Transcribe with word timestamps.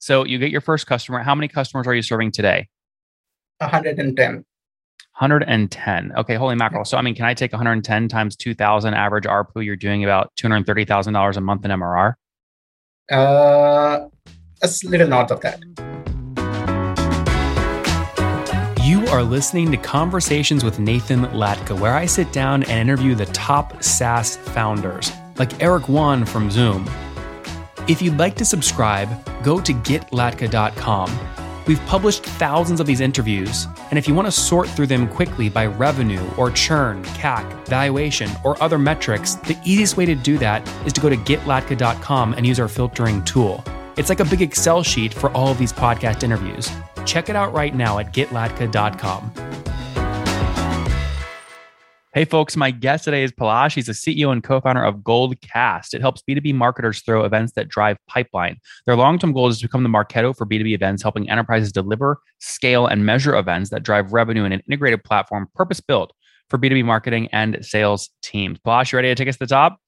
So 0.00 0.24
you 0.24 0.38
get 0.38 0.50
your 0.50 0.62
first 0.62 0.86
customer. 0.86 1.22
How 1.22 1.34
many 1.34 1.46
customers 1.46 1.86
are 1.86 1.94
you 1.94 2.02
serving 2.02 2.32
today? 2.32 2.68
110. 3.58 4.34
110. 4.34 6.12
Okay, 6.16 6.34
holy 6.34 6.56
mackerel. 6.56 6.86
So 6.86 6.96
I 6.96 7.02
mean, 7.02 7.14
can 7.14 7.26
I 7.26 7.34
take 7.34 7.52
110 7.52 8.08
times 8.08 8.34
2000 8.36 8.94
average 8.94 9.24
ARPU? 9.24 9.64
You're 9.64 9.76
doing 9.76 10.02
about 10.02 10.32
$230,000 10.36 11.36
a 11.36 11.40
month 11.42 11.64
in 11.66 11.70
MRR? 11.70 12.14
Uh, 13.12 14.08
a 14.62 14.68
little 14.84 15.08
north 15.08 15.30
of 15.30 15.40
that. 15.42 15.60
You 18.82 19.06
are 19.08 19.22
listening 19.22 19.70
to 19.72 19.76
Conversations 19.76 20.64
with 20.64 20.78
Nathan 20.78 21.26
Latka, 21.26 21.78
where 21.78 21.94
I 21.94 22.06
sit 22.06 22.32
down 22.32 22.62
and 22.62 22.88
interview 22.88 23.14
the 23.14 23.26
top 23.26 23.82
SaaS 23.82 24.36
founders, 24.36 25.12
like 25.36 25.62
Eric 25.62 25.88
Yuan 25.88 26.24
from 26.24 26.50
Zoom. 26.50 26.88
If 27.90 28.00
you'd 28.00 28.18
like 28.18 28.36
to 28.36 28.44
subscribe, 28.44 29.08
go 29.42 29.60
to 29.60 29.72
getlatka.com. 29.74 31.18
We've 31.66 31.84
published 31.86 32.22
thousands 32.22 32.78
of 32.78 32.86
these 32.86 33.00
interviews, 33.00 33.66
and 33.90 33.98
if 33.98 34.06
you 34.06 34.14
want 34.14 34.26
to 34.26 34.32
sort 34.32 34.68
through 34.68 34.86
them 34.86 35.08
quickly 35.08 35.48
by 35.48 35.66
revenue 35.66 36.24
or 36.38 36.52
churn, 36.52 37.02
CAC, 37.02 37.66
valuation, 37.66 38.30
or 38.44 38.62
other 38.62 38.78
metrics, 38.78 39.34
the 39.34 39.58
easiest 39.64 39.96
way 39.96 40.06
to 40.06 40.14
do 40.14 40.38
that 40.38 40.64
is 40.86 40.92
to 40.92 41.00
go 41.00 41.08
to 41.08 41.16
getlatka.com 41.16 42.34
and 42.34 42.46
use 42.46 42.60
our 42.60 42.68
filtering 42.68 43.24
tool. 43.24 43.64
It's 43.96 44.08
like 44.08 44.20
a 44.20 44.24
big 44.24 44.40
Excel 44.40 44.84
sheet 44.84 45.12
for 45.12 45.32
all 45.32 45.48
of 45.48 45.58
these 45.58 45.72
podcast 45.72 46.22
interviews. 46.22 46.70
Check 47.04 47.28
it 47.28 47.34
out 47.34 47.52
right 47.52 47.74
now 47.74 47.98
at 47.98 48.12
getlatka.com. 48.12 49.49
Hey, 52.12 52.24
folks, 52.24 52.56
my 52.56 52.72
guest 52.72 53.04
today 53.04 53.22
is 53.22 53.30
Palash. 53.30 53.76
He's 53.76 53.86
the 53.86 53.92
CEO 53.92 54.32
and 54.32 54.42
co 54.42 54.60
founder 54.60 54.82
of 54.82 54.96
Goldcast. 54.96 55.94
It 55.94 56.00
helps 56.00 56.24
B2B 56.28 56.52
marketers 56.56 57.02
throw 57.02 57.24
events 57.24 57.52
that 57.52 57.68
drive 57.68 57.98
pipeline. 58.08 58.56
Their 58.84 58.96
long 58.96 59.16
term 59.16 59.32
goal 59.32 59.46
is 59.46 59.60
to 59.60 59.68
become 59.68 59.84
the 59.84 59.88
Marketo 59.88 60.36
for 60.36 60.44
B2B 60.44 60.74
events, 60.74 61.04
helping 61.04 61.30
enterprises 61.30 61.70
deliver, 61.70 62.18
scale, 62.40 62.88
and 62.88 63.06
measure 63.06 63.36
events 63.36 63.70
that 63.70 63.84
drive 63.84 64.12
revenue 64.12 64.42
in 64.42 64.50
an 64.50 64.60
integrated 64.66 65.04
platform 65.04 65.46
purpose 65.54 65.78
built 65.78 66.12
for 66.48 66.58
B2B 66.58 66.84
marketing 66.84 67.28
and 67.30 67.64
sales 67.64 68.10
teams. 68.22 68.58
Palash, 68.58 68.90
you 68.90 68.96
ready 68.96 69.08
to 69.08 69.14
take 69.14 69.28
us 69.28 69.36
to 69.36 69.44
the 69.44 69.46
top? 69.46 69.78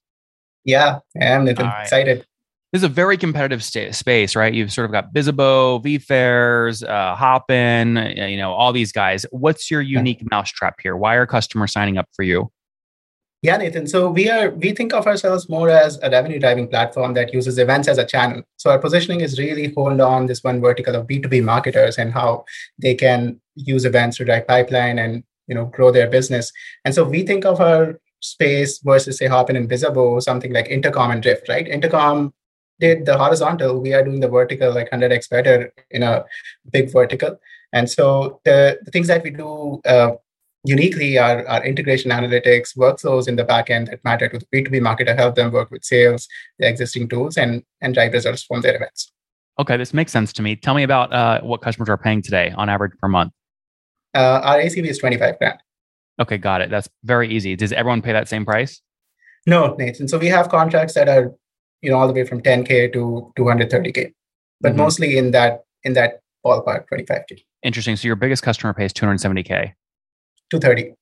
Yeah, 0.63 0.99
I 1.21 1.25
am 1.25 1.45
right. 1.45 1.81
excited 1.81 2.25
this 2.73 2.79
is 2.79 2.83
a 2.85 2.89
very 2.89 3.17
competitive 3.17 3.63
st- 3.63 3.93
space, 3.93 4.35
right? 4.35 4.51
You've 4.51 4.73
sort 4.73 4.85
of 4.85 4.91
got 4.91 5.13
Bizzabo, 5.13 5.83
VFairs, 5.83 6.83
uh, 6.83 7.15
Hopin, 7.15 7.97
uh, 7.97 8.25
you 8.25 8.35
know, 8.35 8.51
all 8.51 8.73
these 8.73 8.91
guys. 8.91 9.27
What's 9.29 9.69
your 9.69 9.81
unique 9.81 10.21
yeah. 10.21 10.27
mousetrap 10.31 10.79
here? 10.81 10.97
Why 10.97 11.13
are 11.13 11.27
customers 11.27 11.71
signing 11.71 11.99
up 11.99 12.07
for 12.15 12.23
you? 12.23 12.51
Yeah, 13.43 13.57
Nathan. 13.57 13.85
So 13.85 14.09
we 14.09 14.27
are 14.27 14.49
we 14.49 14.71
think 14.71 14.91
of 14.91 15.05
ourselves 15.05 15.47
more 15.49 15.69
as 15.69 15.99
a 16.01 16.09
revenue 16.09 16.39
driving 16.39 16.67
platform 16.67 17.13
that 17.13 17.31
uses 17.31 17.59
events 17.59 17.87
as 17.87 17.99
a 17.99 18.05
channel. 18.05 18.41
So 18.57 18.71
our 18.71 18.79
positioning 18.79 19.21
is 19.21 19.37
really 19.37 19.71
honed 19.75 20.01
on 20.01 20.25
this 20.25 20.43
one 20.43 20.59
vertical 20.59 20.95
of 20.95 21.05
B2B 21.05 21.43
marketers 21.43 21.99
and 21.99 22.11
how 22.11 22.45
they 22.79 22.95
can 22.95 23.39
use 23.53 23.85
events 23.85 24.17
to 24.17 24.25
drive 24.25 24.47
pipeline 24.47 24.97
and 24.97 25.23
you 25.47 25.53
know 25.53 25.65
grow 25.65 25.91
their 25.91 26.09
business. 26.09 26.51
And 26.85 26.95
so 26.95 27.03
we 27.03 27.21
think 27.21 27.45
of 27.45 27.61
our 27.61 27.99
space 28.21 28.79
versus 28.79 29.17
say 29.17 29.27
Hopin 29.27 29.57
and 29.57 29.69
Bizzabo, 29.69 30.23
something 30.23 30.53
like 30.53 30.69
Intercom 30.69 31.11
and 31.11 31.21
Drift, 31.21 31.49
right? 31.49 31.67
Intercom 31.67 32.33
did 32.83 33.05
the 33.05 33.17
horizontal, 33.17 33.79
we 33.79 33.93
are 33.93 34.03
doing 34.03 34.19
the 34.19 34.27
vertical 34.27 34.73
like 34.73 34.91
100x 34.91 35.29
better 35.29 35.73
in 35.89 36.03
a 36.03 36.25
big 36.75 36.91
vertical. 36.91 37.39
And 37.71 37.89
so 37.89 38.41
the, 38.43 38.79
the 38.83 38.91
things 38.91 39.07
that 39.07 39.23
we 39.23 39.29
do 39.29 39.81
uh, 39.85 40.11
uniquely 40.65 41.17
are, 41.17 41.47
are 41.47 41.63
integration 41.65 42.11
analytics, 42.11 42.77
workflows 42.77 43.27
in 43.27 43.37
the 43.37 43.45
backend 43.45 43.89
that 43.89 44.03
matter 44.03 44.27
to 44.27 44.39
the 44.39 44.47
B2B 44.53 44.81
marketer, 44.81 45.15
help 45.15 45.35
them 45.35 45.51
work 45.51 45.71
with 45.71 45.83
sales, 45.83 46.27
the 46.59 46.67
existing 46.67 47.07
tools, 47.07 47.37
and, 47.37 47.63
and 47.81 47.93
drive 47.93 48.13
results 48.13 48.43
from 48.43 48.61
their 48.61 48.75
events. 48.75 49.11
Okay, 49.59 49.77
this 49.77 49.93
makes 49.93 50.11
sense 50.11 50.33
to 50.33 50.41
me. 50.41 50.55
Tell 50.55 50.73
me 50.73 50.83
about 50.83 51.13
uh, 51.13 51.41
what 51.41 51.61
customers 51.61 51.89
are 51.89 51.97
paying 51.97 52.21
today 52.21 52.53
on 52.57 52.69
average 52.69 52.93
per 52.99 53.07
month. 53.07 53.31
Uh, 54.13 54.41
our 54.43 54.57
ACV 54.57 54.85
is 54.85 54.97
25 54.97 55.37
grand. 55.39 55.59
Okay, 56.21 56.37
got 56.37 56.61
it. 56.61 56.69
That's 56.69 56.89
very 57.03 57.29
easy. 57.29 57.55
Does 57.55 57.71
everyone 57.71 58.01
pay 58.01 58.13
that 58.13 58.27
same 58.27 58.45
price? 58.45 58.81
No, 59.45 59.75
Nathan. 59.77 60.07
So 60.07 60.17
we 60.17 60.27
have 60.27 60.49
contracts 60.49 60.93
that 60.93 61.09
are 61.09 61.33
you 61.83 61.91
know 61.91 61.97
all 61.97 62.07
the 62.07 62.13
way 62.13 62.25
from 62.25 62.41
10k 62.41 62.91
to 62.93 63.31
230k 63.37 64.13
but 64.61 64.69
mm-hmm. 64.69 64.77
mostly 64.77 65.17
in 65.17 65.31
that 65.31 65.63
in 65.83 65.93
that 65.93 66.21
ballpark 66.45 66.85
25k 66.91 67.43
interesting. 67.63 67.95
So 67.95 68.07
your 68.07 68.15
biggest 68.15 68.43
customer 68.43 68.73
pays 68.73 68.93
270k 68.93 69.73
230 70.51 70.93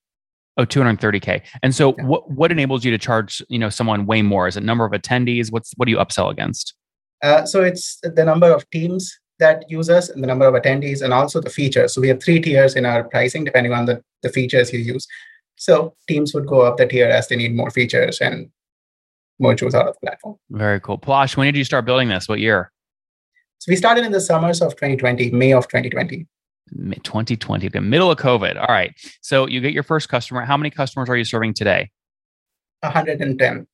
oh 0.57 0.65
230k 0.65 1.41
and 1.63 1.75
so 1.75 1.95
yeah. 1.97 2.05
what 2.05 2.29
what 2.31 2.51
enables 2.51 2.85
you 2.85 2.91
to 2.91 2.97
charge 2.97 3.41
you 3.49 3.59
know 3.59 3.69
someone 3.69 4.05
way 4.05 4.21
more? 4.21 4.47
Is 4.47 4.55
it 4.55 4.63
number 4.63 4.85
of 4.85 4.91
attendees? 4.91 5.51
What's 5.51 5.73
what 5.77 5.85
do 5.85 5.91
you 5.91 5.97
upsell 5.97 6.31
against? 6.31 6.75
Uh, 7.21 7.45
so 7.45 7.61
it's 7.61 7.99
the 8.01 8.25
number 8.25 8.51
of 8.51 8.67
teams 8.71 9.19
that 9.39 9.63
use 9.69 9.89
us 9.89 10.09
and 10.09 10.23
the 10.23 10.27
number 10.27 10.45
of 10.45 10.53
attendees 10.53 11.01
and 11.01 11.13
also 11.13 11.41
the 11.41 11.49
features. 11.49 11.93
So 11.93 12.01
we 12.01 12.07
have 12.07 12.21
three 12.21 12.39
tiers 12.39 12.75
in 12.75 12.85
our 12.85 13.03
pricing 13.03 13.43
depending 13.43 13.73
on 13.73 13.85
the, 13.85 14.01
the 14.21 14.29
features 14.29 14.71
you 14.71 14.79
use. 14.79 15.07
So 15.55 15.95
teams 16.07 16.33
would 16.33 16.47
go 16.47 16.61
up 16.61 16.77
the 16.77 16.87
tier 16.87 17.07
as 17.07 17.27
they 17.27 17.35
need 17.35 17.55
more 17.55 17.71
features 17.71 18.21
and 18.21 18.49
modules 19.41 19.73
out 19.73 19.87
of 19.87 19.95
the 19.95 19.99
platform. 20.07 20.37
Very 20.49 20.79
cool. 20.79 20.97
Palash, 20.97 21.35
when 21.35 21.47
did 21.47 21.57
you 21.57 21.63
start 21.63 21.85
building 21.85 22.09
this? 22.09 22.27
What 22.27 22.39
year? 22.39 22.71
So 23.57 23.69
we 23.69 23.75
started 23.75 24.05
in 24.05 24.11
the 24.11 24.21
summers 24.21 24.61
of 24.61 24.71
2020, 24.75 25.31
May 25.31 25.53
of 25.53 25.67
2020. 25.67 26.27
2020, 27.03 27.67
the 27.67 27.81
middle 27.81 28.09
of 28.09 28.17
COVID. 28.17 28.57
All 28.57 28.73
right. 28.73 28.93
So 29.21 29.47
you 29.47 29.59
get 29.61 29.73
your 29.73 29.83
first 29.83 30.09
customer. 30.09 30.45
How 30.45 30.57
many 30.57 30.69
customers 30.69 31.09
are 31.09 31.17
you 31.17 31.25
serving 31.25 31.53
today? 31.53 31.91
110. 32.79 33.67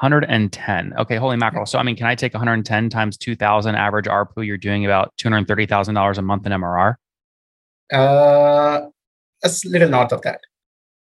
110. 0.00 0.94
Okay, 0.98 1.16
holy 1.16 1.36
mackerel. 1.36 1.66
So 1.66 1.78
I 1.78 1.82
mean, 1.82 1.96
can 1.96 2.06
I 2.06 2.14
take 2.14 2.32
110 2.32 2.88
times 2.88 3.18
2000 3.18 3.74
average 3.74 4.06
ARPU? 4.06 4.46
You're 4.46 4.56
doing 4.56 4.86
about 4.86 5.12
$230,000 5.18 6.18
a 6.18 6.22
month 6.22 6.46
in 6.46 6.52
MRR? 6.52 6.94
Uh, 7.92 8.88
a 9.42 9.50
little 9.64 9.88
north 9.88 10.12
of 10.12 10.22
that. 10.22 10.40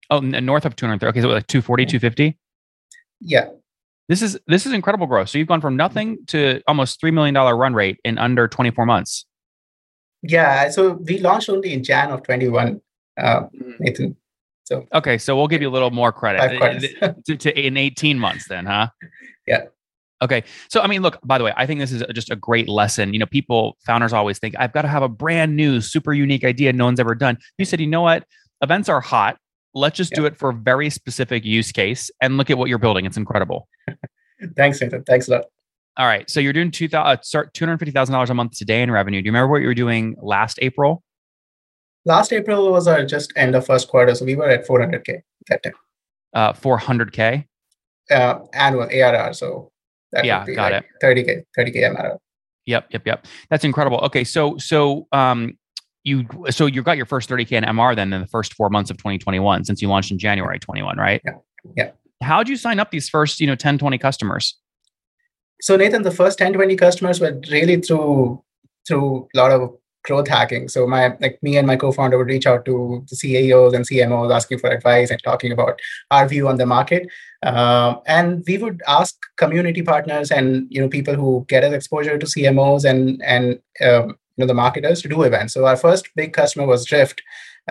Oh, 0.10 0.20
north 0.20 0.66
of 0.66 0.76
230. 0.76 1.10
Okay, 1.10 1.22
so 1.22 1.30
like 1.30 1.48
240, 1.48 1.86
250? 1.86 2.38
Yeah. 3.22 3.50
This 4.10 4.22
is 4.22 4.38
this 4.48 4.66
is 4.66 4.74
incredible 4.74 5.08
growth. 5.08 5.30
So 5.30 5.38
you've 5.38 5.48
gone 5.48 5.62
from 5.62 5.78
nothing 5.78 6.18
to 6.28 6.62
almost 6.68 7.00
three 7.00 7.12
million 7.12 7.34
dollar 7.34 7.56
run 7.56 7.74
rate 7.74 7.98
in 8.04 8.18
under 8.18 8.48
24 8.48 8.86
months. 8.86 9.26
Yeah. 10.22 10.70
So 10.70 10.94
we 10.94 11.20
launched 11.20 11.50
only 11.50 11.74
in 11.74 11.84
Jan 11.84 12.12
of 12.12 12.24
21, 12.24 12.82
uh, 13.20 13.42
mm. 13.42 13.80
Nathan. 13.80 14.16
So 14.66 14.88
okay, 14.94 15.18
so 15.18 15.36
we'll 15.36 15.48
give 15.48 15.62
you 15.62 15.70
a 15.70 15.72
little 15.72 15.92
more 15.92 16.14
credit 16.14 17.18
to, 17.26 17.36
to, 17.36 17.60
in 17.60 17.76
18 17.76 18.18
months, 18.18 18.48
then, 18.48 18.66
huh? 18.66 18.88
Yeah. 19.46 19.66
Okay. 20.22 20.46
So, 20.70 20.80
I 20.80 20.88
mean, 20.88 21.02
look, 21.02 21.20
by 21.22 21.38
the 21.38 21.44
way, 21.44 21.52
I 21.58 21.66
think 21.66 21.82
this 21.82 21.92
is 21.92 22.02
just 22.14 22.32
a 22.32 22.36
great 22.38 22.70
lesson. 22.70 23.12
You 23.12 23.20
know, 23.20 23.26
people, 23.26 23.76
founders 23.86 24.14
always 24.14 24.40
think, 24.40 24.56
I've 24.58 24.72
got 24.72 24.84
to 24.84 24.88
have 24.88 25.04
a 25.04 25.10
brand 25.10 25.58
new, 25.58 25.82
super 25.82 26.14
unique 26.14 26.46
idea 26.46 26.72
no 26.72 26.86
one's 26.86 27.02
ever 27.02 27.14
done. 27.14 27.38
You 27.58 27.66
said, 27.66 27.82
you 27.82 27.88
know 27.88 28.04
what? 28.04 28.24
Events 28.62 28.88
are 28.88 29.02
hot. 29.02 29.38
Let's 29.74 29.98
just 29.98 30.12
yeah. 30.12 30.22
do 30.22 30.26
it 30.26 30.38
for 30.38 30.50
a 30.50 30.54
very 30.54 30.90
specific 30.90 31.46
use 31.46 31.72
case 31.72 32.12
and 32.22 32.38
look 32.38 32.50
at 32.50 32.58
what 32.58 32.70
you're 32.70 32.78
building. 32.78 33.06
It's 33.06 33.18
incredible. 33.18 33.68
Thanks, 34.56 34.82
Nathan. 34.82 35.04
Thanks 35.04 35.28
a 35.28 35.32
lot. 35.32 35.46
All 35.98 36.06
right. 36.06 36.30
So 36.30 36.40
you're 36.40 36.54
doing 36.54 36.72
two 36.72 36.88
thousand, 36.88 37.20
uh, 37.20 37.22
start 37.22 37.54
two 37.54 37.66
hundred 37.66 37.78
fifty 37.80 37.92
thousand 37.92 38.14
dollars 38.14 38.30
a 38.30 38.34
month 38.34 38.58
today 38.58 38.82
in 38.82 38.90
revenue. 38.92 39.22
Do 39.22 39.26
you 39.26 39.32
remember 39.32 39.52
what 39.52 39.62
you 39.62 39.68
were 39.68 39.74
doing 39.74 40.16
last 40.22 40.60
April? 40.62 41.04
Last 42.06 42.34
April 42.34 42.72
was 42.72 42.88
our 42.88 43.06
just 43.06 43.32
end 43.36 43.56
of 43.56 43.66
first 43.66 43.88
quarter, 43.88 44.14
so 44.16 44.26
we 44.26 44.36
were 44.36 44.50
at 44.50 44.66
four 44.66 44.80
hundred 44.80 45.06
k 45.06 45.22
that 45.50 45.64
time. 45.64 45.74
Uh, 46.34 46.54
four 46.54 46.78
hundred 46.78 47.14
k. 47.14 47.48
Uh, 48.12 48.40
annual 48.54 48.90
ARR. 48.92 49.34
So 49.34 49.72
that 50.12 50.26
yeah, 50.26 50.46
got 50.46 50.72
like 50.72 50.84
it. 50.84 50.90
Thirty 51.00 51.24
k, 51.24 51.44
thirty 51.56 51.72
k 51.72 51.82
MRR. 51.82 52.18
Yep, 52.66 52.88
yep, 52.92 53.06
yep. 53.06 53.28
That's 53.50 53.64
incredible. 53.64 54.00
Okay, 54.00 54.24
so 54.24 54.58
so 54.58 55.08
um, 55.12 55.58
you 56.04 56.26
so 56.50 56.66
you 56.66 56.84
got 56.84 56.98
your 56.98 57.06
first 57.06 57.30
30k 57.30 57.54
in 57.54 57.64
MR 57.64 57.96
then 57.96 58.12
in 58.12 58.22
the 58.22 58.28
first 58.28 58.54
four 58.54 58.70
months 58.70 58.92
of 58.92 58.98
2021 58.98 59.64
since 59.66 59.82
you 59.82 59.88
launched 59.88 60.12
in 60.12 60.20
January 60.20 60.60
21, 60.60 60.98
right? 60.98 61.22
Yeah. 61.26 61.32
Yeah. 61.76 61.92
How 62.22 62.44
did 62.44 62.50
you 62.50 62.58
sign 62.58 62.80
up 62.80 62.92
these 62.92 63.10
first, 63.10 63.40
you 63.40 63.48
know, 63.48 63.56
10, 63.56 63.78
20 63.78 63.98
customers? 63.98 64.58
So 65.62 65.76
Nathan, 65.78 66.04
the 66.04 66.12
first 66.12 66.38
10, 66.40 66.54
20 66.54 66.76
customers 66.76 67.20
were 67.20 67.40
really 67.50 67.80
through 67.82 68.44
through 68.86 69.30
a 69.34 69.38
lot 69.38 69.52
of 69.52 69.74
growth 70.04 70.28
hacking. 70.28 70.68
So 70.68 70.86
my 70.86 71.16
like 71.22 71.40
me 71.42 71.56
and 71.58 71.66
my 71.66 71.78
co-founder 71.78 72.18
would 72.18 72.28
reach 72.28 72.46
out 72.46 72.66
to 72.66 73.06
the 73.10 73.16
CEOs 73.16 73.74
and 73.74 73.88
CMOs 73.88 74.34
asking 74.34 74.60
for 74.60 74.70
advice 74.70 75.10
and 75.10 75.22
talking 75.24 75.52
about 75.52 75.80
our 76.12 76.28
view 76.28 76.48
on 76.50 76.58
the 76.58 76.66
market. 76.66 77.08
Um, 77.44 78.02
and 78.06 78.44
we 78.46 78.58
would 78.58 78.82
ask 78.88 79.18
community 79.38 79.82
partners 79.82 80.32
and 80.32 80.68
you 80.70 80.82
know 80.82 80.90
people 80.90 81.16
who 81.16 81.46
get 81.48 81.64
us 81.64 81.74
exposure 81.74 82.18
to 82.18 82.26
CMOs 82.26 82.84
and 82.84 83.22
and 83.24 83.60
um, 83.86 84.18
you 84.36 84.44
know 84.44 84.48
the 84.48 84.54
marketers 84.54 85.02
to 85.02 85.10
do 85.10 85.24
events. 85.24 85.54
So 85.54 85.66
our 85.66 85.78
first 85.78 86.10
big 86.16 86.34
customer 86.34 86.66
was 86.66 86.86
Drift. 86.86 87.22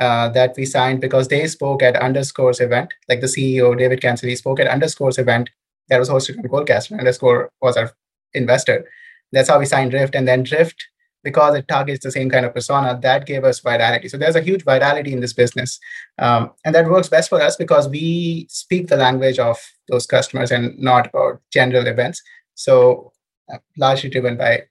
Uh, 0.01 0.31
that 0.31 0.55
we 0.57 0.65
signed 0.65 1.03
because 1.03 1.29
they 1.29 1.47
spoke 1.47 1.83
at 1.83 1.97
Underscore's 1.97 2.61
event, 2.61 2.95
like 3.11 3.21
the 3.21 3.27
CEO 3.27 3.77
David 3.77 4.01
Cancel, 4.01 4.35
spoke 4.35 4.59
at 4.59 4.67
Underscore's 4.67 5.19
event 5.19 5.51
that 5.91 5.99
was 5.99 6.09
hosted 6.09 6.39
on 6.39 6.45
Goldcast. 6.45 6.99
Underscore 6.99 7.51
was 7.61 7.77
our 7.77 7.93
investor. 8.33 8.89
That's 9.33 9.51
how 9.51 9.59
we 9.59 9.67
signed 9.67 9.91
Drift, 9.91 10.15
and 10.15 10.27
then 10.27 10.45
Drift 10.45 10.83
because 11.25 11.55
it 11.55 11.69
targets 11.69 12.03
the 12.03 12.11
same 12.11 12.31
kind 12.31 12.45
of 12.47 12.55
persona 12.55 12.99
that 13.03 13.27
gave 13.27 13.45
us 13.45 13.61
virality. 13.61 14.11
So 14.11 14.17
there's 14.17 14.35
a 14.35 14.41
huge 14.41 14.65
virality 14.65 15.13
in 15.13 15.21
this 15.21 15.35
business, 15.35 15.79
um, 16.19 16.51
and 16.65 16.75
that 16.75 16.89
works 16.89 17.09
best 17.09 17.29
for 17.29 17.41
us 17.41 17.57
because 17.57 17.89
we 17.89 18.47
speak 18.49 18.89
the 18.89 18.97
language 18.97 19.39
of 19.39 19.59
those 19.89 20.07
customers 20.07 20.51
and 20.51 20.79
not 20.79 21.09
about 21.09 21.43
general 21.53 21.87
events. 21.87 22.23
So 22.55 23.13
uh, 23.53 23.59
largely 23.77 24.11
driven 24.11 24.37
by 24.37 24.63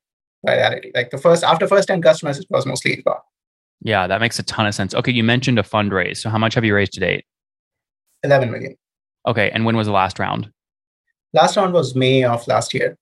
virality. 0.46 0.92
Like 0.96 1.10
the 1.10 1.18
first 1.18 1.44
after 1.44 1.68
first 1.68 1.88
10 1.88 2.02
customers, 2.02 2.40
it 2.40 2.48
was 2.50 2.66
mostly 2.66 2.94
inbound. 2.94 3.20
Yeah, 3.82 4.08
that 4.08 4.22
makes 4.22 4.38
a 4.38 4.44
ton 4.44 4.68
of 4.68 4.76
sense. 4.76 4.94
Okay, 4.94 5.12
you 5.12 5.24
mentioned 5.24 5.58
a 5.60 5.64
fundraise. 5.64 6.18
So 6.18 6.30
how 6.30 6.38
much 6.38 6.54
have 6.54 6.64
you 6.64 6.76
raised 6.76 6.94
to 6.94 7.00
date? 7.00 7.26
11 8.24 8.52
million. 8.52 8.76
Okay, 9.28 9.50
and 9.52 9.66
when 9.66 9.76
was 9.76 9.88
the 9.88 9.94
last 9.94 10.20
round? 10.20 10.52
Last 11.34 11.58
round 11.58 11.74
was 11.74 11.96
May 11.96 12.24
of 12.24 12.48
last 12.48 12.74
year. 12.74 12.98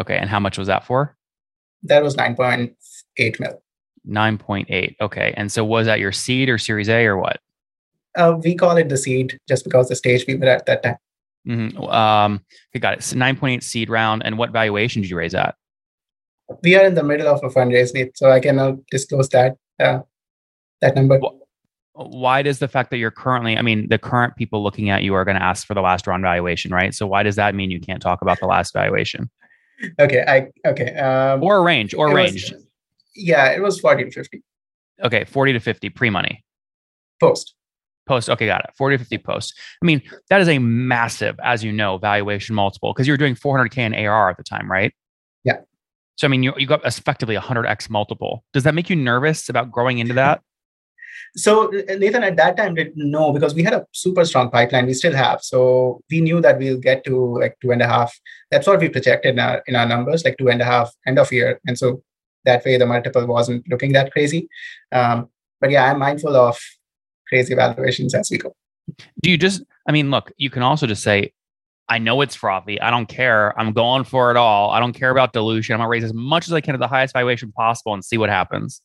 Okay, 0.00 0.16
and 0.16 0.28
how 0.28 0.40
much 0.40 0.58
was 0.58 0.66
that 0.66 0.84
for? 0.84 1.16
That 1.84 2.02
was 2.02 2.16
9.8 2.16 3.40
mil. 3.40 3.62
9.8. 4.08 4.96
Okay, 5.00 5.34
and 5.36 5.52
so 5.52 5.64
was 5.64 5.86
that 5.86 6.00
your 6.00 6.12
seed 6.12 6.48
or 6.48 6.58
Series 6.58 6.88
A 6.88 7.06
or 7.06 7.16
what? 7.16 7.38
Uh, 8.16 8.36
we 8.42 8.54
call 8.54 8.76
it 8.76 8.88
the 8.88 8.96
seed 8.96 9.38
just 9.48 9.64
because 9.64 9.88
the 9.88 9.96
stage 9.96 10.24
we 10.26 10.34
were 10.36 10.46
at 10.46 10.66
that 10.66 10.82
time. 10.82 10.96
Mm-hmm. 11.46 11.82
Um, 11.84 12.40
okay, 12.70 12.80
got 12.80 12.94
it. 12.94 13.02
So 13.02 13.16
9.8 13.16 13.62
seed 13.62 13.90
round. 13.90 14.22
And 14.24 14.38
what 14.38 14.50
valuation 14.50 15.02
did 15.02 15.10
you 15.10 15.16
raise 15.16 15.34
at? 15.34 15.54
We 16.62 16.76
are 16.76 16.84
in 16.84 16.94
the 16.94 17.02
middle 17.02 17.28
of 17.28 17.42
a 17.42 17.48
fundraising, 17.48 18.10
so 18.14 18.30
I 18.30 18.40
cannot 18.40 18.74
disclose 18.90 19.28
that 19.30 19.56
uh, 19.80 20.00
that 20.80 20.94
number. 20.94 21.18
Why 21.94 22.42
does 22.42 22.58
the 22.58 22.66
fact 22.66 22.90
that 22.90 22.98
you're 22.98 23.12
currently, 23.12 23.56
I 23.56 23.62
mean, 23.62 23.88
the 23.88 23.98
current 23.98 24.34
people 24.36 24.64
looking 24.64 24.90
at 24.90 25.04
you 25.04 25.14
are 25.14 25.24
going 25.24 25.36
to 25.36 25.42
ask 25.42 25.64
for 25.64 25.74
the 25.74 25.80
last 25.80 26.08
round 26.08 26.22
valuation, 26.22 26.72
right? 26.72 26.92
So 26.92 27.06
why 27.06 27.22
does 27.22 27.36
that 27.36 27.54
mean 27.54 27.70
you 27.70 27.80
can't 27.80 28.02
talk 28.02 28.20
about 28.20 28.40
the 28.40 28.46
last 28.46 28.72
valuation? 28.72 29.30
Okay, 30.00 30.24
I 30.26 30.68
okay. 30.68 30.94
Um, 30.96 31.42
or 31.42 31.58
a 31.58 31.62
range, 31.62 31.94
or 31.94 32.12
range. 32.12 32.52
Was, 32.52 32.64
yeah, 33.14 33.52
it 33.52 33.62
was 33.62 33.78
40 33.80 34.04
to 34.04 34.10
50. 34.10 34.42
Okay, 35.02 35.24
40 35.24 35.52
to 35.54 35.60
50 35.60 35.88
pre-money. 35.90 36.44
Post. 37.20 37.54
Post. 38.06 38.28
Okay, 38.28 38.46
got 38.46 38.64
it. 38.64 38.70
40 38.76 38.98
to 38.98 39.04
50 39.04 39.18
post. 39.18 39.58
I 39.82 39.86
mean, 39.86 40.02
that 40.30 40.40
is 40.40 40.48
a 40.48 40.58
massive, 40.58 41.36
as 41.42 41.64
you 41.64 41.72
know, 41.72 41.98
valuation 41.98 42.54
multiple 42.54 42.92
because 42.92 43.08
you're 43.08 43.16
doing 43.16 43.34
400K 43.34 43.78
in 43.78 43.94
AR 43.94 44.30
at 44.30 44.36
the 44.36 44.42
time, 44.42 44.70
right? 44.70 44.92
So, 46.16 46.26
I 46.26 46.28
mean, 46.28 46.42
you, 46.42 46.52
you 46.56 46.66
got 46.66 46.84
effectively 46.84 47.34
a 47.34 47.40
100X 47.40 47.90
multiple. 47.90 48.44
Does 48.52 48.62
that 48.64 48.74
make 48.74 48.88
you 48.88 48.96
nervous 48.96 49.48
about 49.48 49.70
growing 49.70 49.98
into 49.98 50.14
that? 50.14 50.42
So, 51.36 51.68
Nathan, 51.88 52.22
at 52.22 52.36
that 52.36 52.56
time, 52.56 52.74
didn't 52.74 52.94
know 52.96 53.32
because 53.32 53.54
we 53.54 53.64
had 53.64 53.72
a 53.72 53.84
super 53.90 54.24
strong 54.24 54.50
pipeline. 54.50 54.86
We 54.86 54.94
still 54.94 55.14
have. 55.14 55.42
So, 55.42 56.00
we 56.08 56.20
knew 56.20 56.40
that 56.40 56.58
we'll 56.58 56.78
get 56.78 57.02
to 57.04 57.40
like 57.40 57.56
two 57.60 57.72
and 57.72 57.82
a 57.82 57.88
half. 57.88 58.16
That's 58.52 58.68
what 58.68 58.78
we 58.78 58.88
projected 58.88 59.34
in 59.34 59.40
our, 59.40 59.62
in 59.66 59.74
our 59.74 59.86
numbers, 59.86 60.24
like 60.24 60.36
two 60.38 60.48
and 60.48 60.62
a 60.62 60.64
half 60.64 60.92
end 61.08 61.18
of 61.18 61.32
year. 61.32 61.60
And 61.66 61.76
so, 61.76 62.02
that 62.44 62.64
way, 62.64 62.76
the 62.76 62.86
multiple 62.86 63.26
wasn't 63.26 63.68
looking 63.68 63.92
that 63.94 64.12
crazy. 64.12 64.48
Um, 64.92 65.28
but 65.60 65.70
yeah, 65.70 65.90
I'm 65.90 65.98
mindful 65.98 66.36
of 66.36 66.56
crazy 67.26 67.54
valuations 67.54 68.14
as 68.14 68.30
we 68.30 68.38
go. 68.38 68.54
Do 69.20 69.30
you 69.30 69.38
just, 69.38 69.62
I 69.88 69.92
mean, 69.92 70.10
look, 70.10 70.30
you 70.36 70.50
can 70.50 70.62
also 70.62 70.86
just 70.86 71.02
say, 71.02 71.32
I 71.88 71.98
know 71.98 72.20
it's 72.22 72.34
frothy. 72.34 72.80
I 72.80 72.90
don't 72.90 73.06
care. 73.06 73.58
I'm 73.58 73.72
going 73.72 74.04
for 74.04 74.30
it 74.30 74.36
all. 74.36 74.70
I 74.70 74.80
don't 74.80 74.94
care 74.94 75.10
about 75.10 75.32
dilution. 75.32 75.74
I'm 75.74 75.78
going 75.80 75.86
to 75.86 75.90
raise 75.90 76.04
as 76.04 76.14
much 76.14 76.46
as 76.48 76.52
I 76.54 76.60
can 76.60 76.74
at 76.74 76.80
the 76.80 76.88
highest 76.88 77.12
valuation 77.12 77.52
possible 77.52 77.92
and 77.92 78.04
see 78.04 78.16
what 78.16 78.30
happens. 78.30 78.80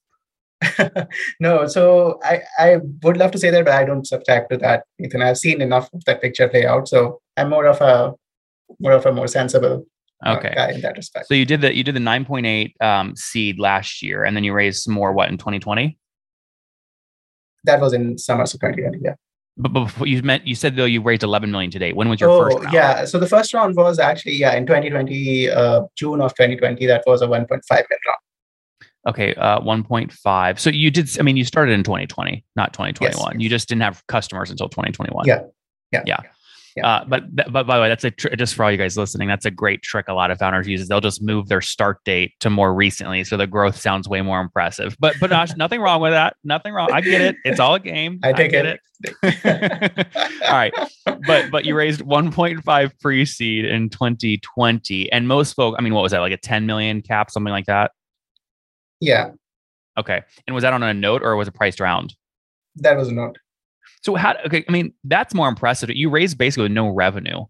no, 1.40 1.66
so 1.68 2.20
I, 2.24 2.42
I 2.58 2.78
would 3.04 3.16
love 3.16 3.32
to 3.32 3.38
say 3.38 3.50
that, 3.50 3.64
but 3.64 3.74
I 3.74 3.86
don't 3.86 4.06
subscribe 4.06 4.50
to 4.50 4.58
that, 4.58 4.84
Nathan. 5.00 5.22
I've 5.22 5.38
seen 5.38 5.62
enough 5.62 5.90
of 5.94 6.04
that 6.06 6.22
picture 6.22 6.50
play 6.50 6.66
out. 6.66 6.90
So 6.90 7.22
I'm 7.38 7.50
more 7.50 7.66
of 7.66 7.80
a 7.80 8.14
more 8.80 8.92
of 8.92 9.06
a 9.06 9.14
more 9.14 9.28
sensible 9.28 9.86
uh, 10.26 10.36
okay. 10.38 10.54
guy 10.54 10.72
in 10.72 10.82
that 10.82 10.98
respect. 10.98 11.28
So 11.28 11.34
you 11.34 11.46
did 11.46 11.62
the 11.62 11.74
you 11.74 11.86
did 11.86 11.96
the 11.96 12.02
9.8 12.02 12.74
um, 12.82 13.16
seed 13.16 13.58
last 13.58 14.04
year, 14.04 14.26
and 14.26 14.36
then 14.36 14.44
you 14.44 14.52
raised 14.52 14.84
some 14.84 14.94
more 14.94 15.14
what 15.14 15.30
in 15.30 15.38
2020? 15.38 15.98
that 17.64 17.80
was 17.80 17.94
in 17.94 18.18
summer 18.18 18.44
of 18.44 18.52
2020. 18.52 19.00
Yeah. 19.02 19.16
But, 19.60 19.74
but 19.74 20.08
you 20.08 20.22
meant 20.24 20.48
you 20.48 20.56
said 20.56 20.78
though 20.78 20.86
you 20.86 21.02
raised 21.02 21.22
11 21.22 21.52
million 21.52 21.70
today. 21.70 21.92
When 21.92 22.08
was 22.08 22.22
your 22.22 22.30
oh, 22.30 22.44
first 22.44 22.60
round? 22.60 22.74
Yeah, 22.74 23.04
so 23.04 23.20
the 23.20 23.28
first 23.28 23.54
round 23.54 23.76
was 23.76 24.00
actually 24.00 24.34
yeah 24.34 24.56
in 24.56 24.66
2020, 24.66 25.50
uh, 25.50 25.82
June 25.96 26.22
of 26.22 26.34
2020. 26.36 26.86
That 26.86 27.04
was 27.06 27.22
a 27.22 27.28
1.5 27.28 27.32
million 27.32 27.62
round. 28.08 28.20
Okay, 29.08 29.34
uh, 29.36 29.60
1.5. 29.60 30.60
So 30.60 30.70
you 30.70 30.92
did. 30.92 31.10
I 31.20 31.24
mean, 31.24 31.36
you 31.36 31.44
started 31.44 31.74
in 31.74 31.84
2020, 31.84 32.44
not 32.56 32.74
2021. 32.74 33.34
Yes. 33.34 33.42
You 33.42 33.50
just 33.50 33.68
didn't 33.68 33.82
have 33.82 34.06
customers 34.08 34.50
until 34.50 34.70
2021. 34.70 35.26
Yeah. 35.26 35.42
Yeah. 35.92 36.04
Yeah. 36.06 36.18
Yeah. 36.24 36.30
Uh, 36.84 37.04
but 37.06 37.24
but 37.36 37.66
by 37.66 37.76
the 37.76 37.82
way, 37.82 37.90
that's 37.90 38.04
a 38.04 38.12
tr- 38.12 38.36
just 38.36 38.56
for 38.56 38.64
all 38.64 38.72
you 38.72 38.78
guys 38.78 38.98
listening. 38.98 39.28
That's 39.28 39.46
a 39.46 39.52
great 39.52 39.82
trick. 39.82 40.08
A 40.08 40.14
lot 40.14 40.32
of 40.32 40.38
founders 40.38 40.68
use. 40.68 40.88
They'll 40.88 41.02
just 41.02 41.22
move 41.22 41.48
their 41.48 41.62
start 41.62 42.04
date 42.06 42.34
to 42.40 42.50
more 42.50 42.74
recently, 42.74 43.24
so 43.24 43.38
the 43.38 43.48
growth 43.48 43.76
sounds 43.76 44.08
way 44.08 44.22
more 44.22 44.42
impressive. 44.42 44.96
But 45.00 45.16
but 45.20 45.32
Ash, 45.32 45.56
nothing 45.56 45.82
wrong 45.82 46.02
with 46.02 46.12
that. 46.12 46.36
Nothing 46.44 46.74
wrong. 46.74 46.90
I 46.92 47.02
get 47.02 47.22
it. 47.22 47.36
It's 47.44 47.60
all 47.60 47.76
a 47.76 47.80
game. 47.80 48.20
I 48.24 48.34
take 48.34 48.54
I 48.54 48.58
it. 48.58 48.80
it. 49.02 50.08
all 50.46 50.54
right, 50.54 50.74
but 51.26 51.52
but 51.52 51.66
you 51.66 51.76
raised 51.76 52.02
1.5 52.02 53.00
pre 53.00 53.26
seed 53.26 53.66
in 53.66 53.90
2020, 53.90 55.12
and 55.12 55.28
most 55.28 55.54
folk. 55.54 55.76
I 55.78 55.82
mean, 55.82 55.94
what 55.94 56.02
was 56.02 56.12
that 56.12 56.20
like 56.20 56.34
a 56.34 56.38
10 56.38 56.66
million 56.66 57.02
cap, 57.02 57.32
something 57.32 57.52
like 57.52 57.66
that? 57.66 57.92
Yeah. 59.00 59.32
Okay, 59.98 60.22
and 60.48 60.54
was 60.54 60.64
that 60.64 60.74
on 60.74 60.84
a 60.84 60.94
note 60.94 61.24
or 61.24 61.36
was 61.36 61.48
it 61.48 61.54
priced 61.54 61.80
round? 61.80 62.14
That 62.76 62.98
was 62.98 63.10
a 63.10 63.14
note. 63.14 63.38
So 64.02 64.16
how? 64.16 64.36
Okay, 64.46 64.64
I 64.68 64.72
mean 64.72 64.94
that's 65.04 65.34
more 65.34 65.50
impressive. 65.50 65.90
You 65.90 66.10
raised 66.10 66.38
basically 66.38 66.70
no 66.70 66.90
revenue, 66.90 67.46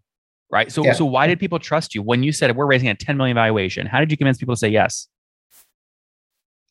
right? 0.50 0.70
So 0.70 0.84
yeah. 0.84 0.92
so 0.92 1.04
why 1.04 1.26
did 1.26 1.38
people 1.38 1.58
trust 1.58 1.94
you 1.94 2.02
when 2.02 2.22
you 2.22 2.32
said 2.32 2.56
we're 2.56 2.66
raising 2.66 2.88
a 2.88 2.94
10 2.94 3.16
million 3.16 3.34
valuation? 3.34 3.86
How 3.86 4.00
did 4.00 4.10
you 4.10 4.16
convince 4.16 4.38
people 4.38 4.54
to 4.54 4.58
say 4.58 4.68
yes? 4.68 5.08